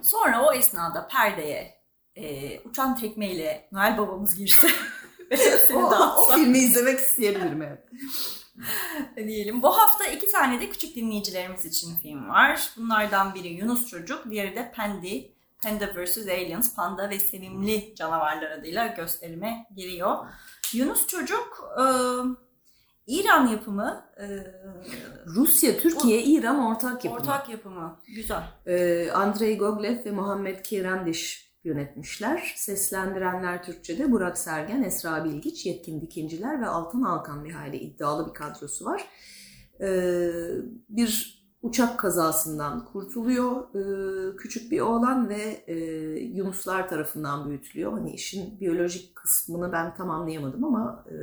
Sonra 0.02 0.46
o 0.46 0.52
esnada 0.52 1.08
perdeye 1.08 1.74
e, 2.16 2.58
uçan 2.60 2.96
tekmeyle 2.96 3.68
Noel 3.72 3.98
babamız 3.98 4.34
girse 4.34 4.68
ve 5.30 5.36
O, 5.74 6.30
o 6.30 6.34
filmi 6.34 6.58
izlemek 6.58 6.98
isteyebilirim 6.98 7.62
evet. 7.62 7.84
diyelim. 9.16 9.62
Bu 9.62 9.78
hafta 9.78 10.06
iki 10.06 10.28
tane 10.28 10.60
de 10.60 10.70
küçük 10.70 10.96
dinleyicilerimiz 10.96 11.64
için 11.64 11.96
film 11.96 12.28
var. 12.28 12.70
Bunlardan 12.76 13.34
biri 13.34 13.48
Yunus 13.48 13.86
Çocuk, 13.86 14.30
diğeri 14.30 14.56
de 14.56 14.72
Pendi. 14.76 15.32
Panda 15.62 15.86
vs. 15.94 16.18
Aliens, 16.18 16.74
Panda 16.74 17.10
ve 17.10 17.18
Sevimli 17.18 17.94
Canavarlar 17.94 18.50
adıyla 18.50 18.86
gösterime 18.86 19.66
giriyor. 19.76 20.18
Yunus 20.72 21.06
Çocuk 21.06 21.64
e, 21.78 21.84
İran 23.06 23.46
yapımı, 23.46 24.04
e, 24.20 24.26
Rusya, 25.26 25.78
Türkiye, 25.78 26.22
İran 26.22 26.64
ortak 26.64 27.04
yapımı. 27.04 27.22
ortak 27.22 27.48
yapımı. 27.48 27.98
Güzel. 28.06 28.42
Ee, 28.66 29.10
Andrei 29.10 29.58
Goglev 29.58 30.04
ve 30.04 30.10
Muhammed 30.10 30.64
Kirandiş 30.64 31.49
yönetmişler. 31.64 32.54
Seslendirenler 32.56 33.62
Türkçe'de 33.62 34.12
Burak 34.12 34.38
Sergen, 34.38 34.82
Esra 34.82 35.24
Bilgiç, 35.24 35.66
Yetkin 35.66 36.00
Dikinciler 36.00 36.60
ve 36.60 36.66
Altan 36.66 37.02
Alkan 37.02 37.44
bir 37.44 37.50
hayli 37.50 37.76
iddialı 37.76 38.28
bir 38.28 38.34
kadrosu 38.34 38.84
var. 38.84 39.08
Ee, 39.80 40.30
bir 40.88 41.40
uçak 41.62 41.98
kazasından 41.98 42.84
kurtuluyor 42.84 43.74
ee, 43.74 44.36
küçük 44.36 44.72
bir 44.72 44.80
oğlan 44.80 45.28
ve 45.28 45.64
e, 45.66 45.74
Yunuslar 46.20 46.88
tarafından 46.88 47.48
büyütülüyor. 47.48 47.92
Hani 47.92 48.12
işin 48.12 48.60
biyolojik 48.60 49.16
kısmını 49.16 49.72
ben 49.72 49.94
tam 49.94 50.10
anlayamadım 50.10 50.64
ama 50.64 51.04
e, 51.10 51.14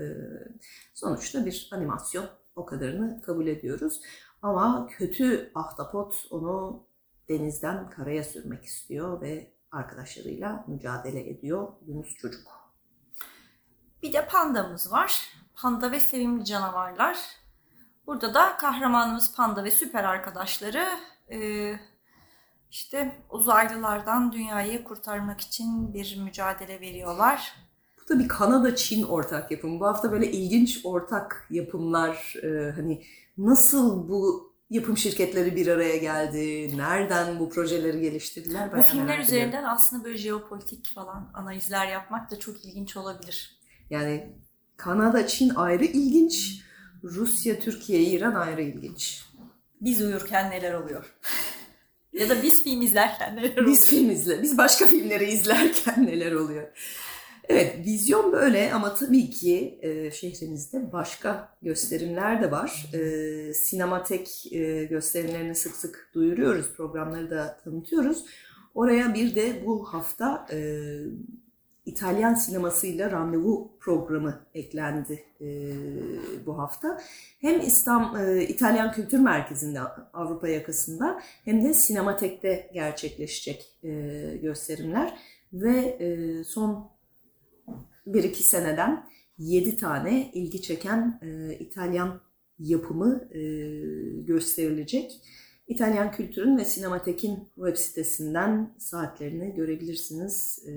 sonuçta 0.94 1.46
bir 1.46 1.70
animasyon 1.72 2.26
o 2.56 2.66
kadarını 2.66 3.22
kabul 3.22 3.48
ediyoruz. 3.48 4.02
Ama 4.42 4.88
kötü 4.88 5.52
ahtapot 5.56 6.28
onu 6.30 6.88
denizden 7.30 7.90
karaya 7.90 8.24
sürmek 8.24 8.66
istiyor 8.66 9.22
ve 9.22 9.57
arkadaşlarıyla 9.72 10.66
mücadele 10.68 11.30
ediyor 11.30 11.74
Yunus 11.88 12.16
çocuk. 12.16 12.48
Bir 14.04 14.14
de 14.14 14.28
pandamız 14.28 14.92
var. 14.92 15.34
Panda 15.56 15.92
ve 15.92 16.00
sevimli 16.00 16.46
canavarlar. 16.46 17.18
Burada 18.08 18.34
da 18.34 18.58
kahramanımız 18.58 19.36
panda 19.36 19.64
ve 19.64 19.72
süper 19.72 20.04
arkadaşları 20.04 20.88
e, 21.32 21.40
işte 22.72 23.22
uzaylılardan 23.30 24.32
dünyayı 24.32 24.84
kurtarmak 24.84 25.42
için 25.42 25.94
bir 25.94 26.20
mücadele 26.24 26.82
veriyorlar. 26.82 27.56
Bu 28.02 28.10
da 28.10 28.20
bir 28.20 28.28
Kanada-Çin 28.28 29.04
ortak 29.04 29.52
yapımı. 29.52 29.80
Bu 29.80 29.86
hafta 29.86 30.12
böyle 30.12 30.32
ilginç 30.32 30.82
ortak 30.84 31.48
yapımlar 31.50 32.34
e, 32.44 32.72
hani 32.76 33.04
nasıl 33.38 34.10
bu 34.10 34.54
yapım 34.70 34.98
şirketleri 34.98 35.56
bir 35.56 35.68
araya 35.68 35.98
geldi, 35.98 36.78
nereden 36.78 37.40
bu 37.40 37.50
projeleri 37.50 38.02
geliştirdiler 38.02 38.78
Bu 38.78 38.82
filmler 38.82 39.20
üzerinden 39.20 39.64
aslında 39.64 40.04
böyle 40.04 40.18
jeopolitik 40.18 40.94
falan 40.96 41.32
analizler 41.34 41.88
yapmak 41.88 42.32
da 42.32 42.40
çok 42.40 42.66
ilginç 42.66 42.98
olabilir. 42.98 43.60
Yani 43.90 44.34
Kanada, 44.78 45.28
Çin 45.28 45.50
ayrı 45.56 45.86
ilginç, 45.86 46.62
Rusya, 47.04 47.60
Türkiye, 47.60 48.02
İran 48.02 48.36
ayrı 48.36 48.62
ilginç. 48.62 49.26
Biz 49.82 50.02
uyurken 50.02 50.52
neler 50.52 50.74
oluyor? 50.74 51.16
ya 52.14 52.30
da 52.30 52.44
biz 52.44 52.64
film 52.64 52.82
izlerken 52.82 53.36
neler 53.36 53.52
oluyor? 53.52 53.68
Biz 53.68 53.90
film 53.90 54.10
izle, 54.10 54.42
biz 54.42 54.58
başka 54.58 54.88
filmleri 54.88 55.26
izlerken 55.26 56.06
neler 56.06 56.32
oluyor? 56.32 56.68
Evet, 57.50 57.86
vizyon 57.86 58.32
böyle 58.32 58.74
ama 58.74 58.94
tabii 58.94 59.30
ki 59.30 59.80
e, 59.82 60.12
şehrimizde 60.12 60.92
başka 60.92 61.58
gösterimler 61.62 62.44
de 62.44 62.52
var. 62.52 62.86
E, 62.94 63.54
sinematek 63.54 64.54
e, 64.54 64.84
gösterimlerini 64.84 65.56
sık 65.56 65.76
sık 65.76 66.10
duyuruyoruz, 66.14 66.74
programları 66.74 67.30
da 67.30 67.58
tanıtıyoruz. 67.64 68.26
Oraya 68.76 69.14
bir 69.14 69.36
de 69.36 69.66
bu 69.66 69.94
hafta 69.94 70.48
e, 70.52 70.88
İtalyan 71.86 72.34
sinemasıyla 72.34 73.12
randevu 73.12 73.78
programı 73.80 74.40
eklendi 74.54 75.24
e, 75.42 75.46
bu 76.46 76.58
hafta. 76.58 77.00
Hem 77.42 77.62
İslam 77.62 78.18
e, 78.18 78.44
İtalyan 78.44 78.92
Kültür 78.92 79.20
Merkezi'nde 79.20 79.80
Avrupa 80.14 80.48
yakasında 80.48 81.22
hem 81.46 81.64
de 81.64 81.74
Sinematek'te 81.74 82.70
gerçekleşecek 82.74 83.78
e, 83.84 83.90
gösterimler 84.42 85.20
ve 85.54 85.80
e, 85.80 86.44
son 86.44 86.97
1-2 88.08 88.34
seneden 88.34 89.10
7 89.38 89.78
tane 89.78 90.32
ilgi 90.34 90.62
çeken 90.62 91.20
e, 91.22 91.58
İtalyan 91.60 92.22
yapımı 92.60 93.30
e, 93.32 93.42
gösterilecek. 94.22 95.22
İtalyan 95.68 96.12
Kültür'ün 96.12 96.58
ve 96.58 96.66
Sinematek'in 96.66 97.40
web 97.56 97.78
sitesinden 97.78 98.76
saatlerini 98.78 99.54
görebilirsiniz. 99.56 100.64
E, 100.68 100.74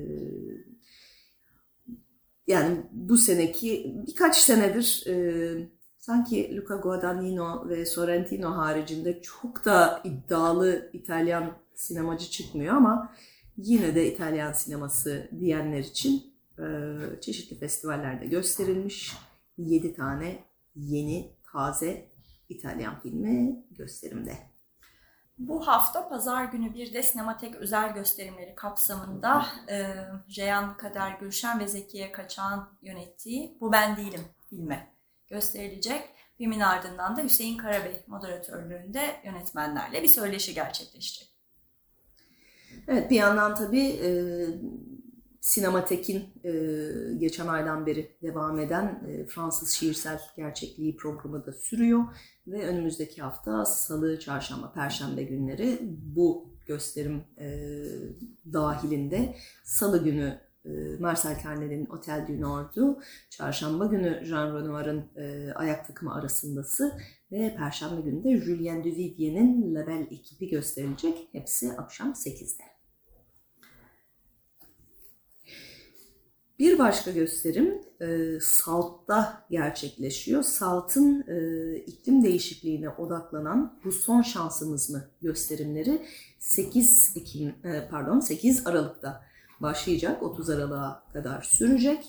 yani 2.47 2.77
bu 2.93 3.17
seneki 3.17 3.97
birkaç 4.07 4.37
senedir 4.37 5.05
e, 5.07 5.15
sanki 5.99 6.57
Luca 6.57 6.77
Guadagnino 6.77 7.69
ve 7.69 7.87
Sorrentino 7.87 8.51
haricinde 8.57 9.23
çok 9.23 9.65
da 9.65 10.01
iddialı 10.05 10.91
İtalyan 10.93 11.53
sinemacı 11.75 12.31
çıkmıyor 12.31 12.75
ama 12.77 13.13
yine 13.57 13.95
de 13.95 14.13
İtalyan 14.13 14.53
sineması 14.53 15.29
diyenler 15.41 15.79
için 15.79 16.30
çeşitli 17.21 17.59
festivallerde 17.59 18.27
gösterilmiş 18.27 19.17
7 19.59 19.95
tane 19.95 20.45
yeni 20.75 21.33
taze 21.53 22.11
İtalyan 22.49 23.01
filmi 23.01 23.65
gösterimde. 23.71 24.51
Bu 25.39 25.67
hafta 25.67 26.09
pazar 26.09 26.45
günü 26.45 26.75
bir 26.75 26.95
de 26.95 27.03
Sinematek 27.03 27.55
özel 27.55 27.95
gösterimleri 27.95 28.55
kapsamında 28.55 29.47
e, 29.71 29.95
Ceyhan 30.29 30.77
Kader 30.77 31.19
Gülşen 31.21 31.61
ve 31.61 31.69
Zekiye 31.69 32.13
Kaçağan 32.13 32.69
yönettiği 32.83 33.57
Bu 33.61 33.73
Ben 33.73 33.97
Değilim 33.97 34.21
filmi 34.51 34.89
gösterilecek. 35.29 36.09
Filmin 36.39 36.61
ardından 36.61 37.17
da 37.17 37.23
Hüseyin 37.23 37.59
Karabey 37.59 38.05
moderatörlüğünde 38.07 39.21
yönetmenlerle 39.25 40.03
bir 40.03 40.09
söyleşi 40.09 40.55
gerçekleşecek. 40.55 41.29
Evet 42.89 43.11
bir 43.11 43.17
yandan 43.17 43.55
tabii 43.55 43.87
e, 43.89 44.11
Sinematek'in 45.41 46.25
e, 46.45 46.53
geçen 47.19 47.47
aydan 47.47 47.87
beri 47.87 48.17
devam 48.23 48.61
eden 48.61 49.03
e, 49.09 49.27
Fransız 49.27 49.71
şiirsel 49.71 50.21
gerçekliği 50.37 50.97
programı 50.97 51.47
da 51.47 51.53
sürüyor. 51.53 52.05
Ve 52.47 52.67
önümüzdeki 52.67 53.23
hafta 53.23 53.65
salı, 53.65 54.19
çarşamba, 54.19 54.73
perşembe 54.73 55.23
günleri 55.23 55.79
bu 56.17 56.51
gösterim 56.67 57.25
e, 57.39 57.49
dahilinde 58.53 59.37
salı 59.65 60.05
günü 60.05 60.41
e, 60.65 60.71
Marcel 60.99 61.37
Carnet'in 61.45 61.87
Otel 61.87 62.27
du 62.29 62.41
Nord'u, 62.41 63.01
çarşamba 63.31 63.87
günü 63.87 64.25
Jean 64.25 64.57
Renoir'ın 64.57 65.05
e, 65.17 65.53
Ayak 65.55 65.87
Takımı 65.87 66.15
Arasındası 66.15 66.99
ve 67.33 67.57
perşembe 67.57 68.01
günü 68.01 68.25
de 68.25 68.37
Julien 68.37 68.85
Duvivier'in 68.85 69.75
Label 69.75 70.07
ekibi 70.11 70.49
gösterilecek. 70.49 71.29
Hepsi 71.33 71.73
akşam 71.73 72.11
8'de. 72.11 72.70
Bir 76.61 76.79
başka 76.79 77.11
gösterim 77.11 77.83
e, 78.01 78.39
Salt'ta 78.41 79.47
gerçekleşiyor. 79.51 80.43
Salt'ın 80.43 81.25
e, 81.29 81.77
iklim 81.77 82.25
değişikliğine 82.25 82.89
odaklanan 82.89 83.79
bu 83.85 83.93
son 83.93 84.23
şansımız 84.23 84.91
mı 84.91 85.09
gösterimleri 85.23 86.07
8 86.39 87.13
Ekim 87.17 87.55
e, 87.65 87.89
pardon 87.91 88.21
8 88.21 88.67
Aralık'ta 88.67 89.25
başlayacak. 89.61 90.23
30 90.23 90.51
Aralık'a 90.51 91.03
kadar 91.13 91.43
sürecek. 91.43 92.05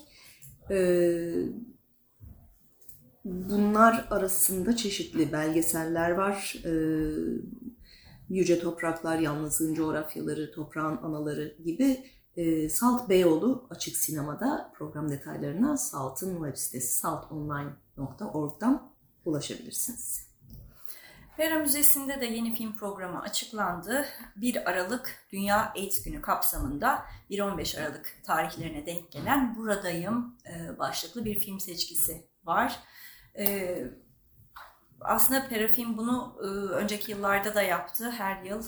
Bunlar 3.26 4.08
arasında 4.10 4.76
çeşitli 4.76 5.32
belgeseller 5.32 6.12
var. 6.12 6.64
Yüce 8.30 8.60
Topraklar, 8.60 9.20
Yalnızlığın 9.20 9.74
Coğrafyaları, 9.74 10.52
Toprağın 10.52 10.98
Anaları 10.98 11.56
gibi 11.66 12.04
e, 12.38 12.70
Salt 12.70 13.10
Beyoğlu 13.10 13.68
Açık 13.70 13.98
Sinema'da 13.98 14.72
program 14.76 15.10
detaylarına 15.10 15.78
Salt'ın 15.78 16.36
web 16.36 16.58
sitesi 16.58 17.00
saltonline.org'dan 17.00 18.92
ulaşabilirsiniz. 19.26 20.32
Pera 21.38 21.60
Müzesi'nde 21.60 22.22
de 22.22 22.26
yeni 22.26 22.56
film 22.56 22.76
programı 22.76 23.22
açıklandı. 23.22 24.06
1 24.36 24.70
Aralık 24.70 25.26
Dünya 25.32 25.74
AIDS 25.76 26.04
Günü 26.04 26.22
kapsamında 26.22 27.06
1-15 27.30 27.82
Aralık 27.82 28.18
tarihlerine 28.24 28.86
denk 28.86 29.12
gelen 29.12 29.56
Buradayım 29.56 30.38
e, 30.46 30.80
başlıklı 30.80 31.26
bir 31.26 31.40
film 31.40 31.60
seçkisi 31.60 32.28
var. 32.44 32.80
E, 35.02 35.04
aslında 35.04 35.48
Perafilm 35.48 35.98
bunu 35.98 36.36
e, 36.40 36.46
önceki 36.74 37.12
yıllarda 37.12 37.56
da 37.56 37.62
yaptı. 37.62 38.12
Her 38.12 38.44
yıl 38.44 38.64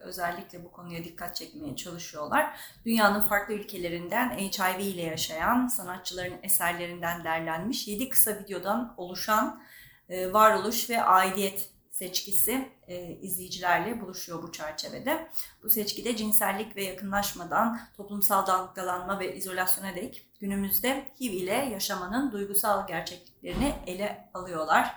özellikle 0.00 0.64
bu 0.64 0.72
konuya 0.72 1.04
dikkat 1.04 1.36
çekmeye 1.36 1.76
çalışıyorlar. 1.76 2.60
Dünyanın 2.86 3.20
farklı 3.20 3.54
ülkelerinden 3.54 4.30
HIV 4.30 4.78
ile 4.78 5.02
yaşayan 5.02 5.66
sanatçıların 5.66 6.38
eserlerinden 6.42 7.24
derlenmiş 7.24 7.88
7 7.88 8.08
kısa 8.08 8.38
videodan 8.38 8.94
oluşan 8.96 9.62
e, 10.08 10.32
varoluş 10.32 10.90
ve 10.90 11.02
aidiyet 11.02 11.70
seçkisi 11.90 12.68
e, 12.88 13.18
izleyicilerle 13.22 14.00
buluşuyor 14.00 14.42
bu 14.42 14.52
çerçevede. 14.52 15.28
Bu 15.62 15.70
seçkide 15.70 16.16
cinsellik 16.16 16.76
ve 16.76 16.84
yakınlaşmadan 16.84 17.80
toplumsal 17.96 18.46
dalgalanma 18.46 19.20
ve 19.20 19.36
izolasyona 19.36 19.94
dek 19.94 20.28
günümüzde 20.40 21.12
HIV 21.20 21.32
ile 21.32 21.54
yaşamanın 21.54 22.32
duygusal 22.32 22.86
gerçekliklerini 22.86 23.74
ele 23.86 24.28
alıyorlar. 24.34 24.94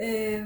E, 0.00 0.38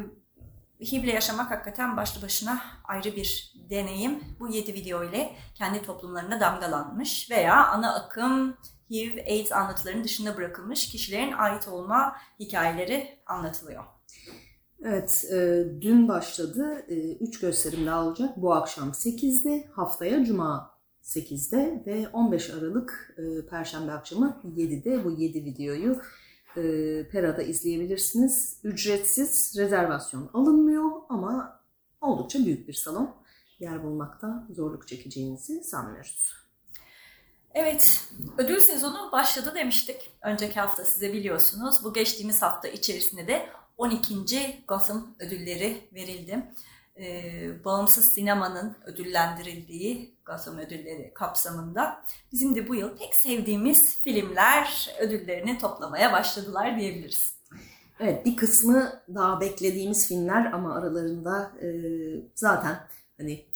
HIV 0.80 1.04
ile 1.04 1.12
yaşamak 1.12 1.50
hakikaten 1.50 1.96
başlı 1.96 2.22
başına 2.22 2.62
ayrı 2.84 3.16
bir 3.16 3.54
deneyim. 3.70 4.24
Bu 4.40 4.48
7 4.48 4.74
video 4.74 5.04
ile 5.04 5.36
kendi 5.54 5.82
toplumlarına 5.82 6.40
damgalanmış 6.40 7.30
veya 7.30 7.66
ana 7.66 7.94
akım 7.94 8.56
HIV, 8.90 9.26
AIDS 9.26 9.52
anlatılarının 9.52 10.04
dışında 10.04 10.36
bırakılmış 10.36 10.88
kişilerin 10.88 11.32
ait 11.32 11.68
olma 11.68 12.16
hikayeleri 12.40 13.22
anlatılıyor. 13.26 13.84
Evet, 14.84 15.24
e, 15.32 15.64
dün 15.80 16.08
başladı. 16.08 16.86
3 17.20 17.42
e, 17.42 17.46
gösterim 17.46 17.86
daha 17.86 18.06
olacak. 18.06 18.30
Bu 18.36 18.54
akşam 18.54 18.88
8'de, 18.88 19.68
haftaya 19.72 20.24
Cuma 20.24 20.70
8'de 21.02 21.82
ve 21.86 22.08
15 22.08 22.50
Aralık 22.50 23.16
e, 23.18 23.46
Perşembe 23.46 23.92
akşamı 23.92 24.40
7'de 24.56 25.04
bu 25.04 25.10
7 25.10 25.44
videoyu 25.44 26.00
e, 26.56 26.62
Pera'da 27.08 27.42
izleyebilirsiniz. 27.42 28.60
Ücretsiz, 28.64 29.54
rezervasyon 29.58 30.30
alınmıyor 30.34 30.90
ama 31.08 31.60
oldukça 32.00 32.38
büyük 32.38 32.68
bir 32.68 32.74
salon. 32.74 33.14
Yer 33.58 33.84
bulmakta 33.84 34.46
zorluk 34.50 34.88
çekeceğinizi 34.88 35.64
sanmıyoruz. 35.64 36.32
Evet, 37.54 38.04
ödül 38.38 38.60
sezonu 38.60 39.12
başladı 39.12 39.52
demiştik. 39.54 40.10
Önceki 40.22 40.60
hafta 40.60 40.84
size 40.84 41.12
biliyorsunuz. 41.12 41.84
Bu 41.84 41.92
geçtiğimiz 41.92 42.42
hafta 42.42 42.68
içerisinde 42.68 43.26
de 43.26 43.46
12. 43.76 44.14
Gotham 44.68 45.14
ödülleri 45.18 45.88
verildi. 45.94 46.42
Ee, 46.98 47.64
bağımsız 47.64 48.04
sinemanın 48.04 48.76
ödüllendirildiği 48.86 50.14
Gotham 50.26 50.58
ödülleri 50.58 51.12
kapsamında 51.14 52.04
bizim 52.32 52.54
de 52.54 52.68
bu 52.68 52.74
yıl 52.74 52.96
pek 52.98 53.14
sevdiğimiz 53.14 53.98
filmler 53.98 54.94
ödüllerini 55.00 55.58
toplamaya 55.58 56.12
başladılar 56.12 56.78
diyebiliriz. 56.78 57.36
Evet 58.00 58.26
bir 58.26 58.36
kısmı 58.36 59.02
daha 59.14 59.40
beklediğimiz 59.40 60.08
filmler 60.08 60.52
ama 60.52 60.74
aralarında 60.74 61.52
e, 61.62 61.68
zaten 62.34 62.78
hani 63.16 63.46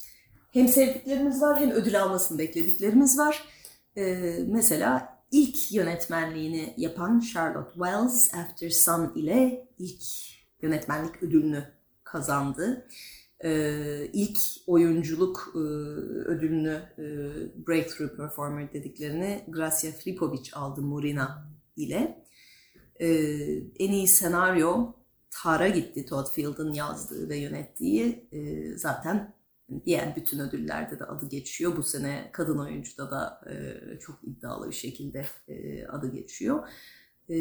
hem 0.53 0.69
sevdiklerimiz 0.69 1.43
var 1.43 1.61
hem 1.61 1.71
ödül 1.71 2.03
almasını 2.03 2.39
beklediklerimiz 2.39 3.19
var. 3.19 3.45
E, 3.97 4.05
mesela 4.47 5.20
ilk 5.31 5.73
yönetmenliğini 5.73 6.75
yapan 6.77 7.21
Charlotte 7.21 7.73
Wells 7.73 8.35
After 8.35 8.71
Sun 8.71 9.13
ile 9.15 9.69
ilk 9.79 10.03
yönetmenlik 10.63 11.23
ödülünü 11.23 11.65
kazandı. 12.05 12.87
Ee, 13.45 14.11
ilk 14.13 14.39
oyunculuk 14.67 15.53
e, 15.55 15.59
ödülünü 16.29 16.83
e, 16.99 17.05
Breakthrough 17.67 18.17
Performer 18.17 18.73
dediklerini 18.73 19.45
Gracia 19.49 19.93
Flipovic 19.93 20.51
aldı 20.53 20.83
Murina 20.83 21.51
ile. 21.77 22.25
Ee, 23.01 23.07
en 23.79 23.93
iyi 23.93 24.09
senaryo 24.09 24.93
Tara 25.31 25.69
gitti 25.69 26.07
Todd 26.07 26.27
Field'ın 26.33 26.73
yazdığı 26.73 27.29
ve 27.29 27.37
yönettiği 27.37 28.29
e, 28.33 28.71
zaten 28.77 29.35
diğer 29.85 30.17
bütün 30.17 30.39
ödüllerde 30.39 30.99
de 30.99 31.05
adı 31.05 31.29
geçiyor. 31.29 31.77
Bu 31.77 31.83
sene 31.83 32.31
kadın 32.33 32.59
oyuncuda 32.59 33.11
da 33.11 33.41
e, 33.51 33.99
çok 33.99 34.19
iddialı 34.23 34.71
bir 34.71 34.75
şekilde 34.75 35.27
e, 35.49 35.87
adı 35.87 36.13
geçiyor. 36.13 36.69
E, 37.31 37.37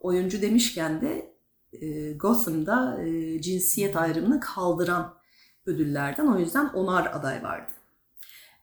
oyuncu 0.00 0.42
demişken 0.42 1.00
de 1.00 1.34
e, 1.72 2.12
Gotham'da 2.12 3.02
e, 3.02 3.40
cinsiyet 3.40 3.96
ayrımını 3.96 4.40
kaldıran 4.40 5.14
ödüllerden 5.66 6.26
o 6.26 6.38
yüzden 6.38 6.68
onar 6.68 7.06
aday 7.06 7.42
vardı. 7.42 7.72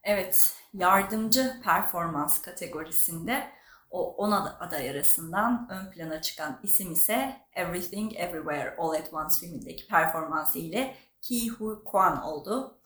Evet, 0.04 0.56
yardımcı 0.74 1.54
performans 1.64 2.42
kategorisinde 2.42 3.44
o 3.92 4.16
10 4.16 4.32
aday 4.32 4.90
arasından 4.90 5.68
ön 5.72 5.92
plana 5.92 6.22
çıkan 6.22 6.60
isim 6.64 6.92
ise 6.92 7.36
Everything 7.56 8.14
Everywhere 8.16 8.76
All 8.78 8.90
at 8.90 9.14
Once 9.14 9.40
filmindeki 9.40 9.88
performansı 9.88 10.60
ile 10.60 10.96
Ki 11.28 11.50
Hu 11.50 11.84
Kwan 11.86 12.22
oldu. 12.24 12.78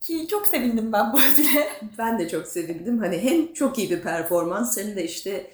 Ki 0.00 0.26
çok 0.30 0.46
sevindim 0.46 0.92
ben 0.92 1.12
bu 1.12 1.18
ödüle. 1.18 1.68
Ben 1.98 2.18
de 2.18 2.28
çok 2.28 2.46
sevindim. 2.46 2.98
Hani 2.98 3.18
hem 3.18 3.52
çok 3.52 3.78
iyi 3.78 3.90
bir 3.90 4.02
performans 4.02 4.78
hem 4.78 4.96
de 4.96 5.04
işte 5.04 5.50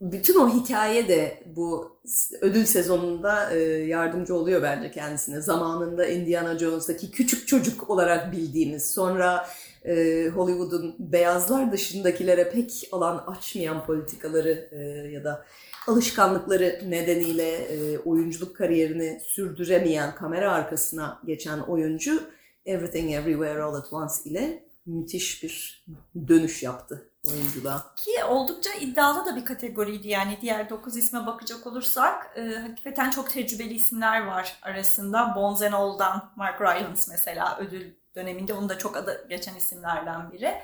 bütün 0.00 0.40
o 0.40 0.48
hikaye 0.48 1.08
de 1.08 1.42
bu 1.46 1.98
ödül 2.40 2.64
sezonunda 2.64 3.50
e, 3.50 3.58
yardımcı 3.68 4.34
oluyor 4.34 4.62
bence 4.62 4.90
kendisine. 4.90 5.40
Zamanında 5.40 6.06
Indiana 6.06 6.58
Jones'taki 6.58 7.10
küçük 7.10 7.48
çocuk 7.48 7.90
olarak 7.90 8.32
bildiğimiz, 8.32 8.90
sonra 8.90 9.48
e, 9.84 10.26
Hollywood'un 10.34 10.96
beyazlar 10.98 11.72
dışındakilere 11.72 12.50
pek 12.50 12.88
alan 12.92 13.24
açmayan 13.26 13.86
politikaları 13.86 14.68
e, 14.72 14.78
ya 15.12 15.24
da 15.24 15.46
alışkanlıkları 15.86 16.80
nedeniyle 16.86 17.68
oyunculuk 18.04 18.56
kariyerini 18.56 19.20
sürdüremeyen, 19.24 20.14
kamera 20.14 20.52
arkasına 20.52 21.20
geçen 21.24 21.58
oyuncu 21.58 22.22
Everything 22.66 23.12
Everywhere 23.12 23.62
All 23.62 23.74
At 23.74 23.92
Once 23.92 24.14
ile 24.24 24.66
müthiş 24.86 25.42
bir 25.42 25.84
dönüş 26.28 26.62
yaptı 26.62 27.10
oyunculuğa. 27.32 27.94
Ki 27.96 28.24
oldukça 28.24 28.70
iddialı 28.72 29.26
da 29.26 29.36
bir 29.36 29.44
kategoriydi 29.44 30.08
yani 30.08 30.38
diğer 30.40 30.70
9 30.70 30.96
isme 30.96 31.26
bakacak 31.26 31.66
olursak 31.66 32.36
e, 32.36 32.54
hakikaten 32.54 33.10
çok 33.10 33.30
tecrübeli 33.30 33.74
isimler 33.74 34.26
var 34.26 34.58
arasında. 34.62 35.34
All'dan 35.72 36.32
Mark 36.36 36.60
Rylance 36.60 37.02
mesela 37.08 37.58
ödül 37.60 37.94
döneminde 38.14 38.54
onun 38.54 38.68
da 38.68 38.78
çok 38.78 38.96
adı 38.96 39.26
geçen 39.28 39.54
isimlerden 39.54 40.32
biri. 40.32 40.54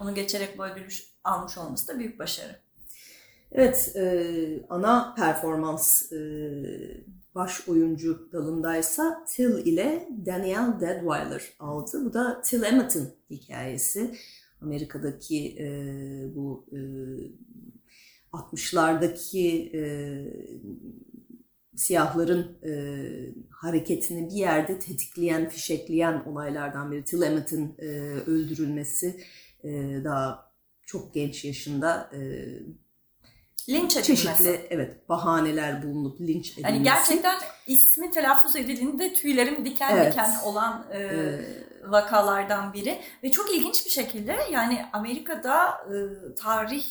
Onu 0.00 0.14
geçerek 0.14 0.58
bu 0.58 0.64
ödülü 0.64 0.88
almış 1.24 1.58
olması 1.58 1.88
da 1.88 1.98
büyük 1.98 2.18
başarı. 2.18 2.65
Evet, 3.52 3.92
e, 3.96 4.66
ana 4.68 5.14
performans 5.16 6.12
e, 6.12 6.18
baş 7.34 7.68
oyuncu 7.68 8.28
dalındaysa 8.32 9.24
Till 9.28 9.66
ile 9.66 10.08
Danielle 10.26 10.80
Deadweiler 10.80 11.42
aldı. 11.58 12.04
Bu 12.04 12.12
da 12.12 12.40
Till 12.40 12.62
Emmett'in 12.62 13.08
hikayesi. 13.30 14.14
Amerika'daki 14.60 15.56
e, 15.58 15.66
bu 16.34 16.66
e, 16.72 16.78
60'lardaki 18.32 19.76
e, 19.76 19.82
siyahların 21.76 22.58
e, 22.62 22.72
hareketini 23.50 24.28
bir 24.30 24.34
yerde 24.34 24.78
tetikleyen, 24.78 25.48
fişekleyen 25.48 26.22
olaylardan 26.26 26.92
biri. 26.92 27.04
Till 27.04 27.22
Emmett'in 27.22 27.74
e, 27.78 27.86
öldürülmesi 28.26 29.20
e, 29.64 30.00
daha 30.04 30.52
çok 30.86 31.14
genç 31.14 31.44
yaşında 31.44 32.10
e, 32.14 32.20
linç 33.68 33.96
edilmesi. 33.96 34.26
Çeşitli 34.26 34.66
evet 34.70 35.08
bahaneler 35.08 35.82
bulunup 35.82 36.20
linç 36.20 36.52
edilmesi. 36.52 36.74
Yani 36.74 36.82
gerçekten 36.82 37.38
ismi 37.66 38.10
telaffuz 38.10 38.56
edildiğinde 38.56 39.14
tüylerim 39.14 39.64
diken 39.64 39.96
evet. 39.96 40.12
diken 40.12 40.30
olan 40.44 40.86
e, 40.92 40.98
ee, 40.98 41.38
vakalardan 41.86 42.72
biri. 42.72 43.00
Ve 43.22 43.30
çok 43.30 43.54
ilginç 43.54 43.86
bir 43.86 43.90
şekilde 43.90 44.36
yani 44.50 44.86
Amerika'da 44.92 45.68
e, 45.68 45.94
tarih 46.34 46.84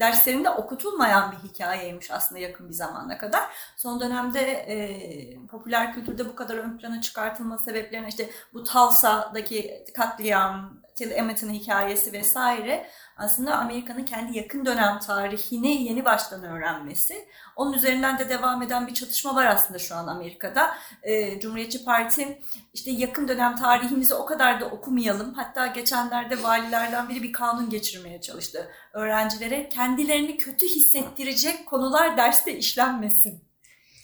derslerinde 0.00 0.50
okutulmayan 0.50 1.32
bir 1.32 1.48
hikayeymiş 1.48 2.10
aslında 2.10 2.40
yakın 2.40 2.68
bir 2.68 2.74
zamana 2.74 3.18
kadar. 3.18 3.42
Son 3.76 4.00
dönemde 4.00 4.40
e, 4.40 5.46
popüler 5.46 5.94
kültürde 5.94 6.28
bu 6.28 6.34
kadar 6.34 6.56
ön 6.56 6.78
plana 6.78 7.00
çıkartılma 7.00 7.58
sebeplerine 7.58 8.08
işte 8.08 8.30
bu 8.54 8.64
Tulsa'daki 8.64 9.84
katliam, 9.94 10.79
Till 11.00 11.10
Emmett'in 11.10 11.52
hikayesi 11.52 12.12
vesaire 12.12 12.86
aslında 13.16 13.58
Amerika'nın 13.58 14.04
kendi 14.04 14.38
yakın 14.38 14.66
dönem 14.66 14.98
tarihini 14.98 15.82
yeni 15.82 16.04
baştan 16.04 16.44
öğrenmesi. 16.44 17.28
Onun 17.56 17.72
üzerinden 17.72 18.18
de 18.18 18.28
devam 18.28 18.62
eden 18.62 18.86
bir 18.86 18.94
çatışma 18.94 19.34
var 19.34 19.46
aslında 19.46 19.78
şu 19.78 19.94
an 19.94 20.06
Amerika'da. 20.06 20.74
E, 21.02 21.40
Cumhuriyetçi 21.40 21.84
Parti 21.84 22.42
işte 22.74 22.90
yakın 22.90 23.28
dönem 23.28 23.56
tarihimizi 23.56 24.14
o 24.14 24.26
kadar 24.26 24.60
da 24.60 24.64
okumayalım. 24.64 25.34
Hatta 25.34 25.66
geçenlerde 25.66 26.42
valilerden 26.42 27.08
biri 27.08 27.22
bir 27.22 27.32
kanun 27.32 27.70
geçirmeye 27.70 28.20
çalıştı. 28.20 28.70
Öğrencilere 28.92 29.68
kendilerini 29.68 30.36
kötü 30.36 30.66
hissettirecek 30.66 31.66
konular 31.66 32.16
derste 32.16 32.56
işlenmesin. 32.58 33.44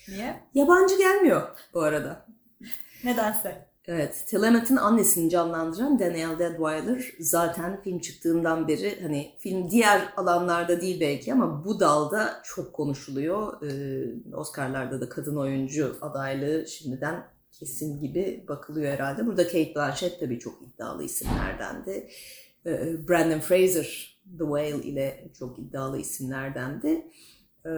Niye? 0.09 0.43
Yabancı 0.55 0.99
gelmiyor 0.99 1.59
bu 1.75 1.83
arada. 1.83 2.27
Nedense. 3.05 3.66
Evet, 3.89 4.25
Telamet'in 4.29 4.77
annesini 4.77 5.31
canlandıran 5.31 5.99
Danielle 5.99 6.39
Deadwyler 6.39 7.13
zaten 7.21 7.83
film 7.83 7.99
çıktığından 7.99 8.69
beri 8.69 9.03
hani 9.03 9.35
film 9.39 9.71
diğer 9.71 10.13
alanlarda 10.17 10.81
değil 10.81 11.01
belki 11.01 11.33
ama 11.33 11.65
bu 11.65 11.81
dalda 11.81 12.41
çok 12.45 12.73
konuşuluyor. 12.73 13.63
Ee, 13.63 14.37
Oscar'larda 14.37 15.01
da 15.01 15.09
kadın 15.09 15.37
oyuncu 15.37 15.97
adaylığı 16.01 16.67
şimdiden 16.67 17.25
kesin 17.53 18.01
gibi 18.01 18.45
bakılıyor 18.49 18.93
herhalde. 18.93 19.27
Burada 19.27 19.45
Kate 19.45 19.75
Blanchett 19.75 20.21
tabii 20.21 20.39
çok 20.39 20.63
iddialı 20.63 21.05
isimlerdendi. 21.05 22.09
Ee, 22.67 23.09
Brandon 23.09 23.41
Fraser 23.41 24.19
The 24.39 24.45
Whale 24.45 24.83
ile 24.83 25.31
çok 25.39 25.59
iddialı 25.59 25.99
isimlerdendi. 25.99 26.89
Ee, 27.67 27.71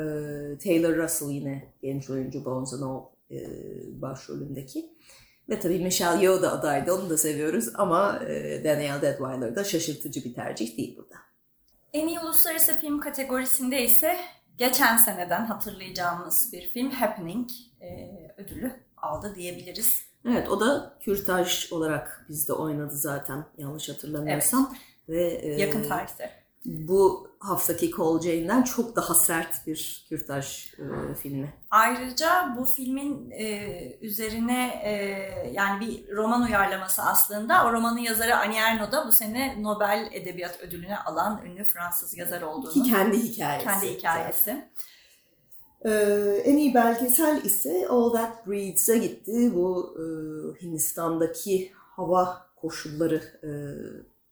Taylor 0.64 0.96
Russell 0.96 1.28
yine 1.30 1.74
genç 1.82 2.10
oyuncu 2.10 2.42
All 2.50 3.04
e, 3.30 3.40
başrolündeki. 4.02 4.98
Ve 5.48 5.61
tabii 5.61 5.78
Michelle 5.78 6.22
Yeoh 6.22 6.42
da 6.42 6.52
adaydı, 6.52 6.92
onu 6.92 7.11
da 7.11 7.18
seviyoruz 7.18 7.68
ama 7.74 8.18
e, 8.28 8.64
Danielle 8.64 9.02
Deadwyler 9.02 9.56
da 9.56 9.64
şaşırtıcı 9.64 10.24
bir 10.24 10.34
tercih 10.34 10.76
değil 10.76 10.96
burada. 10.96 11.14
En 11.92 12.08
iyi 12.08 12.20
uluslararası 12.20 12.80
film 12.80 13.00
kategorisinde 13.00 13.84
ise 13.84 14.16
geçen 14.56 14.96
seneden 14.96 15.46
hatırlayacağımız 15.46 16.52
bir 16.52 16.70
film 16.70 16.90
Happening 16.90 17.50
e, 17.80 18.11
ödülü 18.37 18.72
aldı 18.96 19.34
diyebiliriz. 19.34 20.08
Evet, 20.28 20.48
o 20.48 20.61
da 20.61 20.96
kürtaj 21.00 21.72
olarak 21.72 22.26
bizde 22.28 22.52
oynadı 22.52 22.96
zaten 22.96 23.44
yanlış 23.58 23.88
hatırlamıyorsam. 23.88 24.74
Evet. 24.74 24.82
Ve, 25.08 25.48
e, 25.48 25.61
Yakın 25.61 25.88
tarihte 25.88 26.30
bu 26.68 27.31
haftaki 27.38 27.90
Call 27.90 28.20
Jane'den 28.20 28.62
çok 28.62 28.96
daha 28.96 29.14
sert 29.14 29.66
bir 29.66 30.07
kürtaj 30.09 30.74
e, 30.78 31.14
filmi. 31.14 31.54
Ayrıca 31.70 32.54
bu 32.59 32.64
filmin 32.64 33.31
e, 33.31 33.98
üzerine 34.00 34.81
e, 34.85 34.92
yani 35.52 35.81
bir 35.81 36.16
roman 36.16 36.42
uyarlaması 36.42 37.02
aslında. 37.02 37.66
O 37.66 37.72
romanın 37.72 37.98
yazarı 37.98 38.37
Annie 38.37 38.59
Ernaux 38.59 38.92
da 38.92 39.07
bu 39.07 39.12
sene 39.12 39.62
Nobel 39.62 40.09
Edebiyat 40.12 40.61
Ödülünü 40.61 40.96
alan 40.96 41.42
ünlü 41.44 41.64
Fransız 41.64 42.16
yazar 42.18 42.42
olduğunu. 42.42 42.72
Ki 42.72 42.83
kendi 42.83 43.18
hikayesi. 43.18 43.64
Kendi 43.64 43.87
hikayesi. 43.87 44.68
Ee, 45.85 45.90
en 46.44 46.57
iyi 46.57 46.74
belgesel 46.74 47.44
ise 47.44 47.87
All 47.90 48.12
That 48.12 48.46
Breathes 48.46 49.00
gitti. 49.00 49.54
Bu 49.54 49.96
e, 49.98 50.04
Hindistan'daki 50.62 51.72
hava 51.96 52.46
koşulları 52.57 53.22
e, 53.42 53.50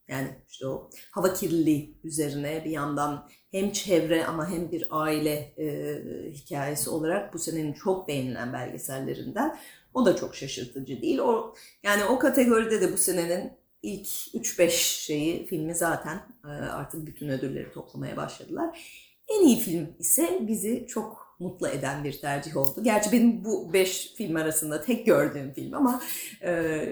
yani 0.09 0.29
işte 0.49 0.66
o 0.66 0.90
hava 1.11 1.35
kirliliği 1.35 1.99
üzerine 2.05 2.64
bir 2.64 2.71
yandan 2.71 3.29
hem 3.51 3.73
çevre 3.73 4.27
ama 4.27 4.51
hem 4.51 4.71
bir 4.71 4.87
aile 4.90 5.55
e, 5.59 5.97
hikayesi 6.33 6.90
olarak 6.90 7.35
bu 7.35 7.38
senenin 7.38 7.73
çok 7.73 8.09
beğenilen 8.09 8.53
belgesellerinden. 8.53 9.59
O 9.95 10.07
da 10.07 10.16
çok 10.16 10.35
şaşırtıcı 10.35 11.03
değil. 11.03 11.19
O 11.19 11.55
yani 11.83 12.05
o 12.05 12.19
kategoride 12.19 12.81
de 12.81 12.92
bu 12.92 12.97
senenin 12.97 13.53
ilk 13.83 14.07
3-5 14.07 14.71
şeyi 15.05 15.47
filmi 15.47 15.75
zaten 15.75 16.23
e, 16.45 16.49
artık 16.49 17.07
bütün 17.07 17.29
ödülleri 17.29 17.73
toplamaya 17.73 18.16
başladılar. 18.16 18.97
En 19.29 19.47
iyi 19.47 19.59
film 19.59 19.97
ise 19.99 20.38
bizi 20.40 20.87
çok 20.88 21.37
mutlu 21.38 21.69
eden 21.69 22.05
bir 22.05 22.21
tercih 22.21 22.57
oldu. 22.57 22.83
Gerçi 22.83 23.12
benim 23.12 23.45
bu 23.45 23.73
5 23.73 24.14
film 24.16 24.37
arasında 24.37 24.83
tek 24.83 25.07
gördüğüm 25.07 25.53
film 25.53 25.75
ama 25.75 26.03
e, 26.42 26.83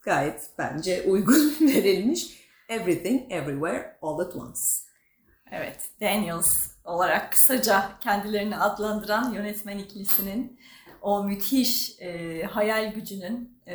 gayet 0.00 0.50
bence 0.58 1.02
uygun 1.02 1.56
verilmiş. 1.60 2.38
Everything, 2.68 3.32
Everywhere, 3.32 3.98
All 4.02 4.18
at 4.18 4.36
Once. 4.36 4.60
Evet, 5.50 5.90
Daniels 6.00 6.70
olarak 6.84 7.32
kısaca 7.32 7.98
kendilerini 8.00 8.56
adlandıran 8.56 9.32
yönetmen 9.32 9.78
ikilisinin 9.78 10.60
o 11.02 11.24
müthiş 11.24 12.00
e, 12.00 12.42
hayal 12.42 12.92
gücünün 12.92 13.60
e, 13.66 13.74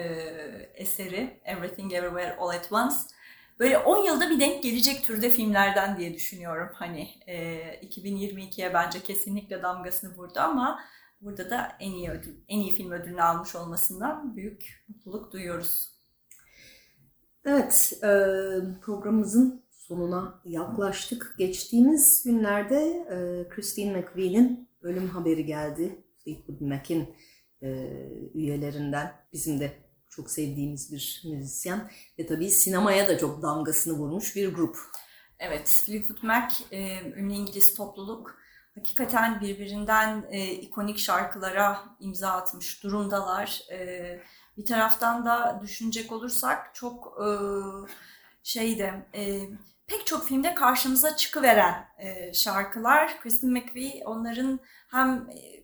eseri 0.75 1.41
Everything 1.45 1.93
Everywhere 1.93 2.35
All 2.39 2.49
at 2.49 2.71
Once. 2.71 2.95
Böyle 3.59 3.77
10 3.77 4.05
yılda 4.05 4.29
bir 4.29 4.39
denk 4.39 4.63
gelecek 4.63 5.03
türde 5.03 5.29
filmlerden 5.29 5.97
diye 5.97 6.13
düşünüyorum. 6.13 6.69
Hani 6.73 7.09
e, 7.27 7.35
2022'ye 7.81 8.73
bence 8.73 8.99
kesinlikle 8.99 9.63
damgasını 9.63 10.15
vurdu 10.15 10.39
ama 10.39 10.79
burada 11.21 11.49
da 11.49 11.77
en 11.79 11.91
iyi 11.91 12.09
ödül, 12.09 12.35
en 12.47 12.59
iyi 12.59 12.71
film 12.73 12.91
ödülünü 12.91 13.23
almış 13.23 13.55
olmasından 13.55 14.35
büyük 14.35 14.85
mutluluk 14.87 15.33
duyuyoruz. 15.33 15.92
Evet, 17.45 17.93
programımızın 18.81 19.63
sonuna 19.71 20.41
yaklaştık. 20.45 21.35
Geçtiğimiz 21.37 22.23
günlerde 22.25 23.07
Christine 23.49 23.97
McVie'nin 23.97 24.69
ölüm 24.81 25.09
haberi 25.09 25.45
geldi. 25.45 26.03
Fleetwood 26.23 26.61
Mac'in 26.61 27.15
üyelerinden. 28.33 29.13
Bizim 29.33 29.59
de 29.59 29.71
çok 30.09 30.31
sevdiğimiz 30.31 30.91
bir 30.91 31.23
müzisyen. 31.25 31.91
Ve 32.19 32.25
tabii 32.25 32.49
sinemaya 32.49 33.07
da 33.07 33.17
çok 33.17 33.41
damgasını 33.41 33.93
vurmuş 33.93 34.35
bir 34.35 34.53
grup. 34.53 34.77
Evet, 35.39 35.83
Fleetwood 35.85 36.23
Mac, 36.23 36.55
ünlü 37.15 37.33
İngiliz 37.33 37.73
topluluk. 37.73 38.37
Hakikaten 38.75 39.41
birbirinden 39.41 40.31
ikonik 40.61 40.97
şarkılara 40.97 41.79
imza 41.99 42.29
atmış 42.29 42.83
durumdalar. 42.83 43.61
Evet 43.69 44.21
bir 44.57 44.65
taraftan 44.65 45.25
da 45.25 45.59
düşünecek 45.61 46.11
olursak 46.11 46.75
çok 46.75 47.17
e, 47.21 47.27
şeyde 48.43 49.07
e, 49.15 49.41
pek 49.87 50.07
çok 50.07 50.27
filmde 50.27 50.53
karşımıza 50.53 51.15
çıkıveren 51.15 51.87
e, 51.97 52.33
şarkılar. 52.33 53.19
Kristen 53.21 53.51
McVie 53.51 54.03
onların 54.05 54.59
hem 54.91 55.29
e, 55.29 55.63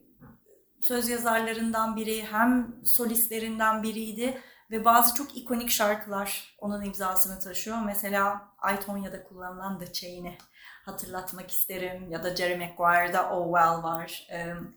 söz 0.82 1.10
yazarlarından 1.10 1.96
biri 1.96 2.26
hem 2.26 2.76
solistlerinden 2.86 3.84
biriydi 3.84 4.42
ve 4.72 4.86
bazı 4.86 5.16
çok 5.16 5.38
ikonik 5.38 5.70
şarkılar 5.70 6.56
onun 6.60 6.82
imzasını 6.82 7.40
taşıyor. 7.40 7.78
Mesela 7.86 8.52
Aytonya'da 8.60 9.24
kullanılan 9.24 9.80
The 9.80 9.94
Chain'i 9.94 10.38
hatırlatmak 10.86 11.52
isterim 11.52 12.12
ya 12.12 12.24
da 12.24 12.36
Jerry 12.36 12.56
Maguire'da 12.56 13.30
Oh 13.30 13.46
Well 13.46 13.84
var. 13.84 14.28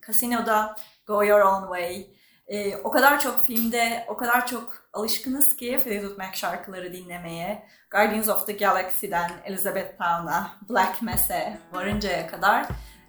Casino'da 0.07 0.77
Go 1.07 1.25
Your 1.25 1.41
Own 1.41 1.63
Way. 1.63 2.22
E, 2.47 2.77
o 2.77 2.91
kadar 2.91 3.21
çok 3.21 3.45
filmde, 3.45 4.05
o 4.09 4.17
kadar 4.17 4.47
çok 4.47 4.87
alışkınız 4.93 5.57
ki 5.57 5.79
Fleetwood 5.85 6.19
Mac 6.19 6.39
şarkıları 6.39 6.93
dinlemeye. 6.93 7.67
Guardians 7.91 8.29
of 8.29 8.47
the 8.47 8.53
Galaxy'den 8.53 9.31
Elizabeth 9.45 9.91
Town'a, 9.91 10.57
Black 10.71 11.03
Mass'e 11.03 11.59
varıncaya 11.73 12.27
kadar 12.27 12.67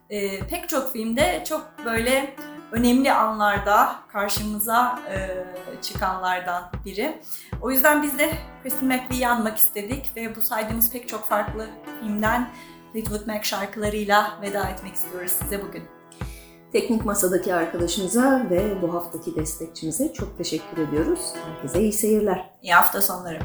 e, 0.09 0.39
pek 0.39 0.69
çok 0.69 0.93
filmde 0.93 1.43
çok 1.47 1.71
böyle 1.85 2.35
önemli 2.71 3.11
anlarda 3.11 3.95
karşımıza 4.11 4.99
e, 5.09 5.43
çıkanlardan 5.81 6.71
biri. 6.85 7.21
O 7.61 7.71
yüzden 7.71 8.03
biz 8.03 8.19
de 8.19 8.33
Kristen 8.63 8.87
McVie'yi 8.87 9.27
anmak 9.27 9.57
istedik 9.57 10.11
ve 10.15 10.35
bu 10.35 10.41
saydığımız 10.41 10.91
pek 10.91 11.09
çok 11.09 11.27
farklı 11.27 11.69
filmden 11.99 12.49
Fleetwood 12.93 13.27
Mac 13.27 13.43
şarkılarıyla 13.43 14.41
veda 14.41 14.69
etmek 14.69 14.95
istiyoruz 14.95 15.31
size 15.31 15.63
bugün. 15.63 16.02
Teknik 16.73 17.05
Masa'daki 17.05 17.53
arkadaşımıza 17.53 18.47
ve 18.49 18.81
bu 18.81 18.93
haftaki 18.93 19.35
destekçimize 19.35 20.13
çok 20.13 20.37
teşekkür 20.37 20.77
ediyoruz. 20.87 21.19
Herkese 21.45 21.81
iyi 21.81 21.93
seyirler. 21.93 22.49
İyi 22.61 22.73
hafta 22.73 23.01
sonları. 23.01 23.39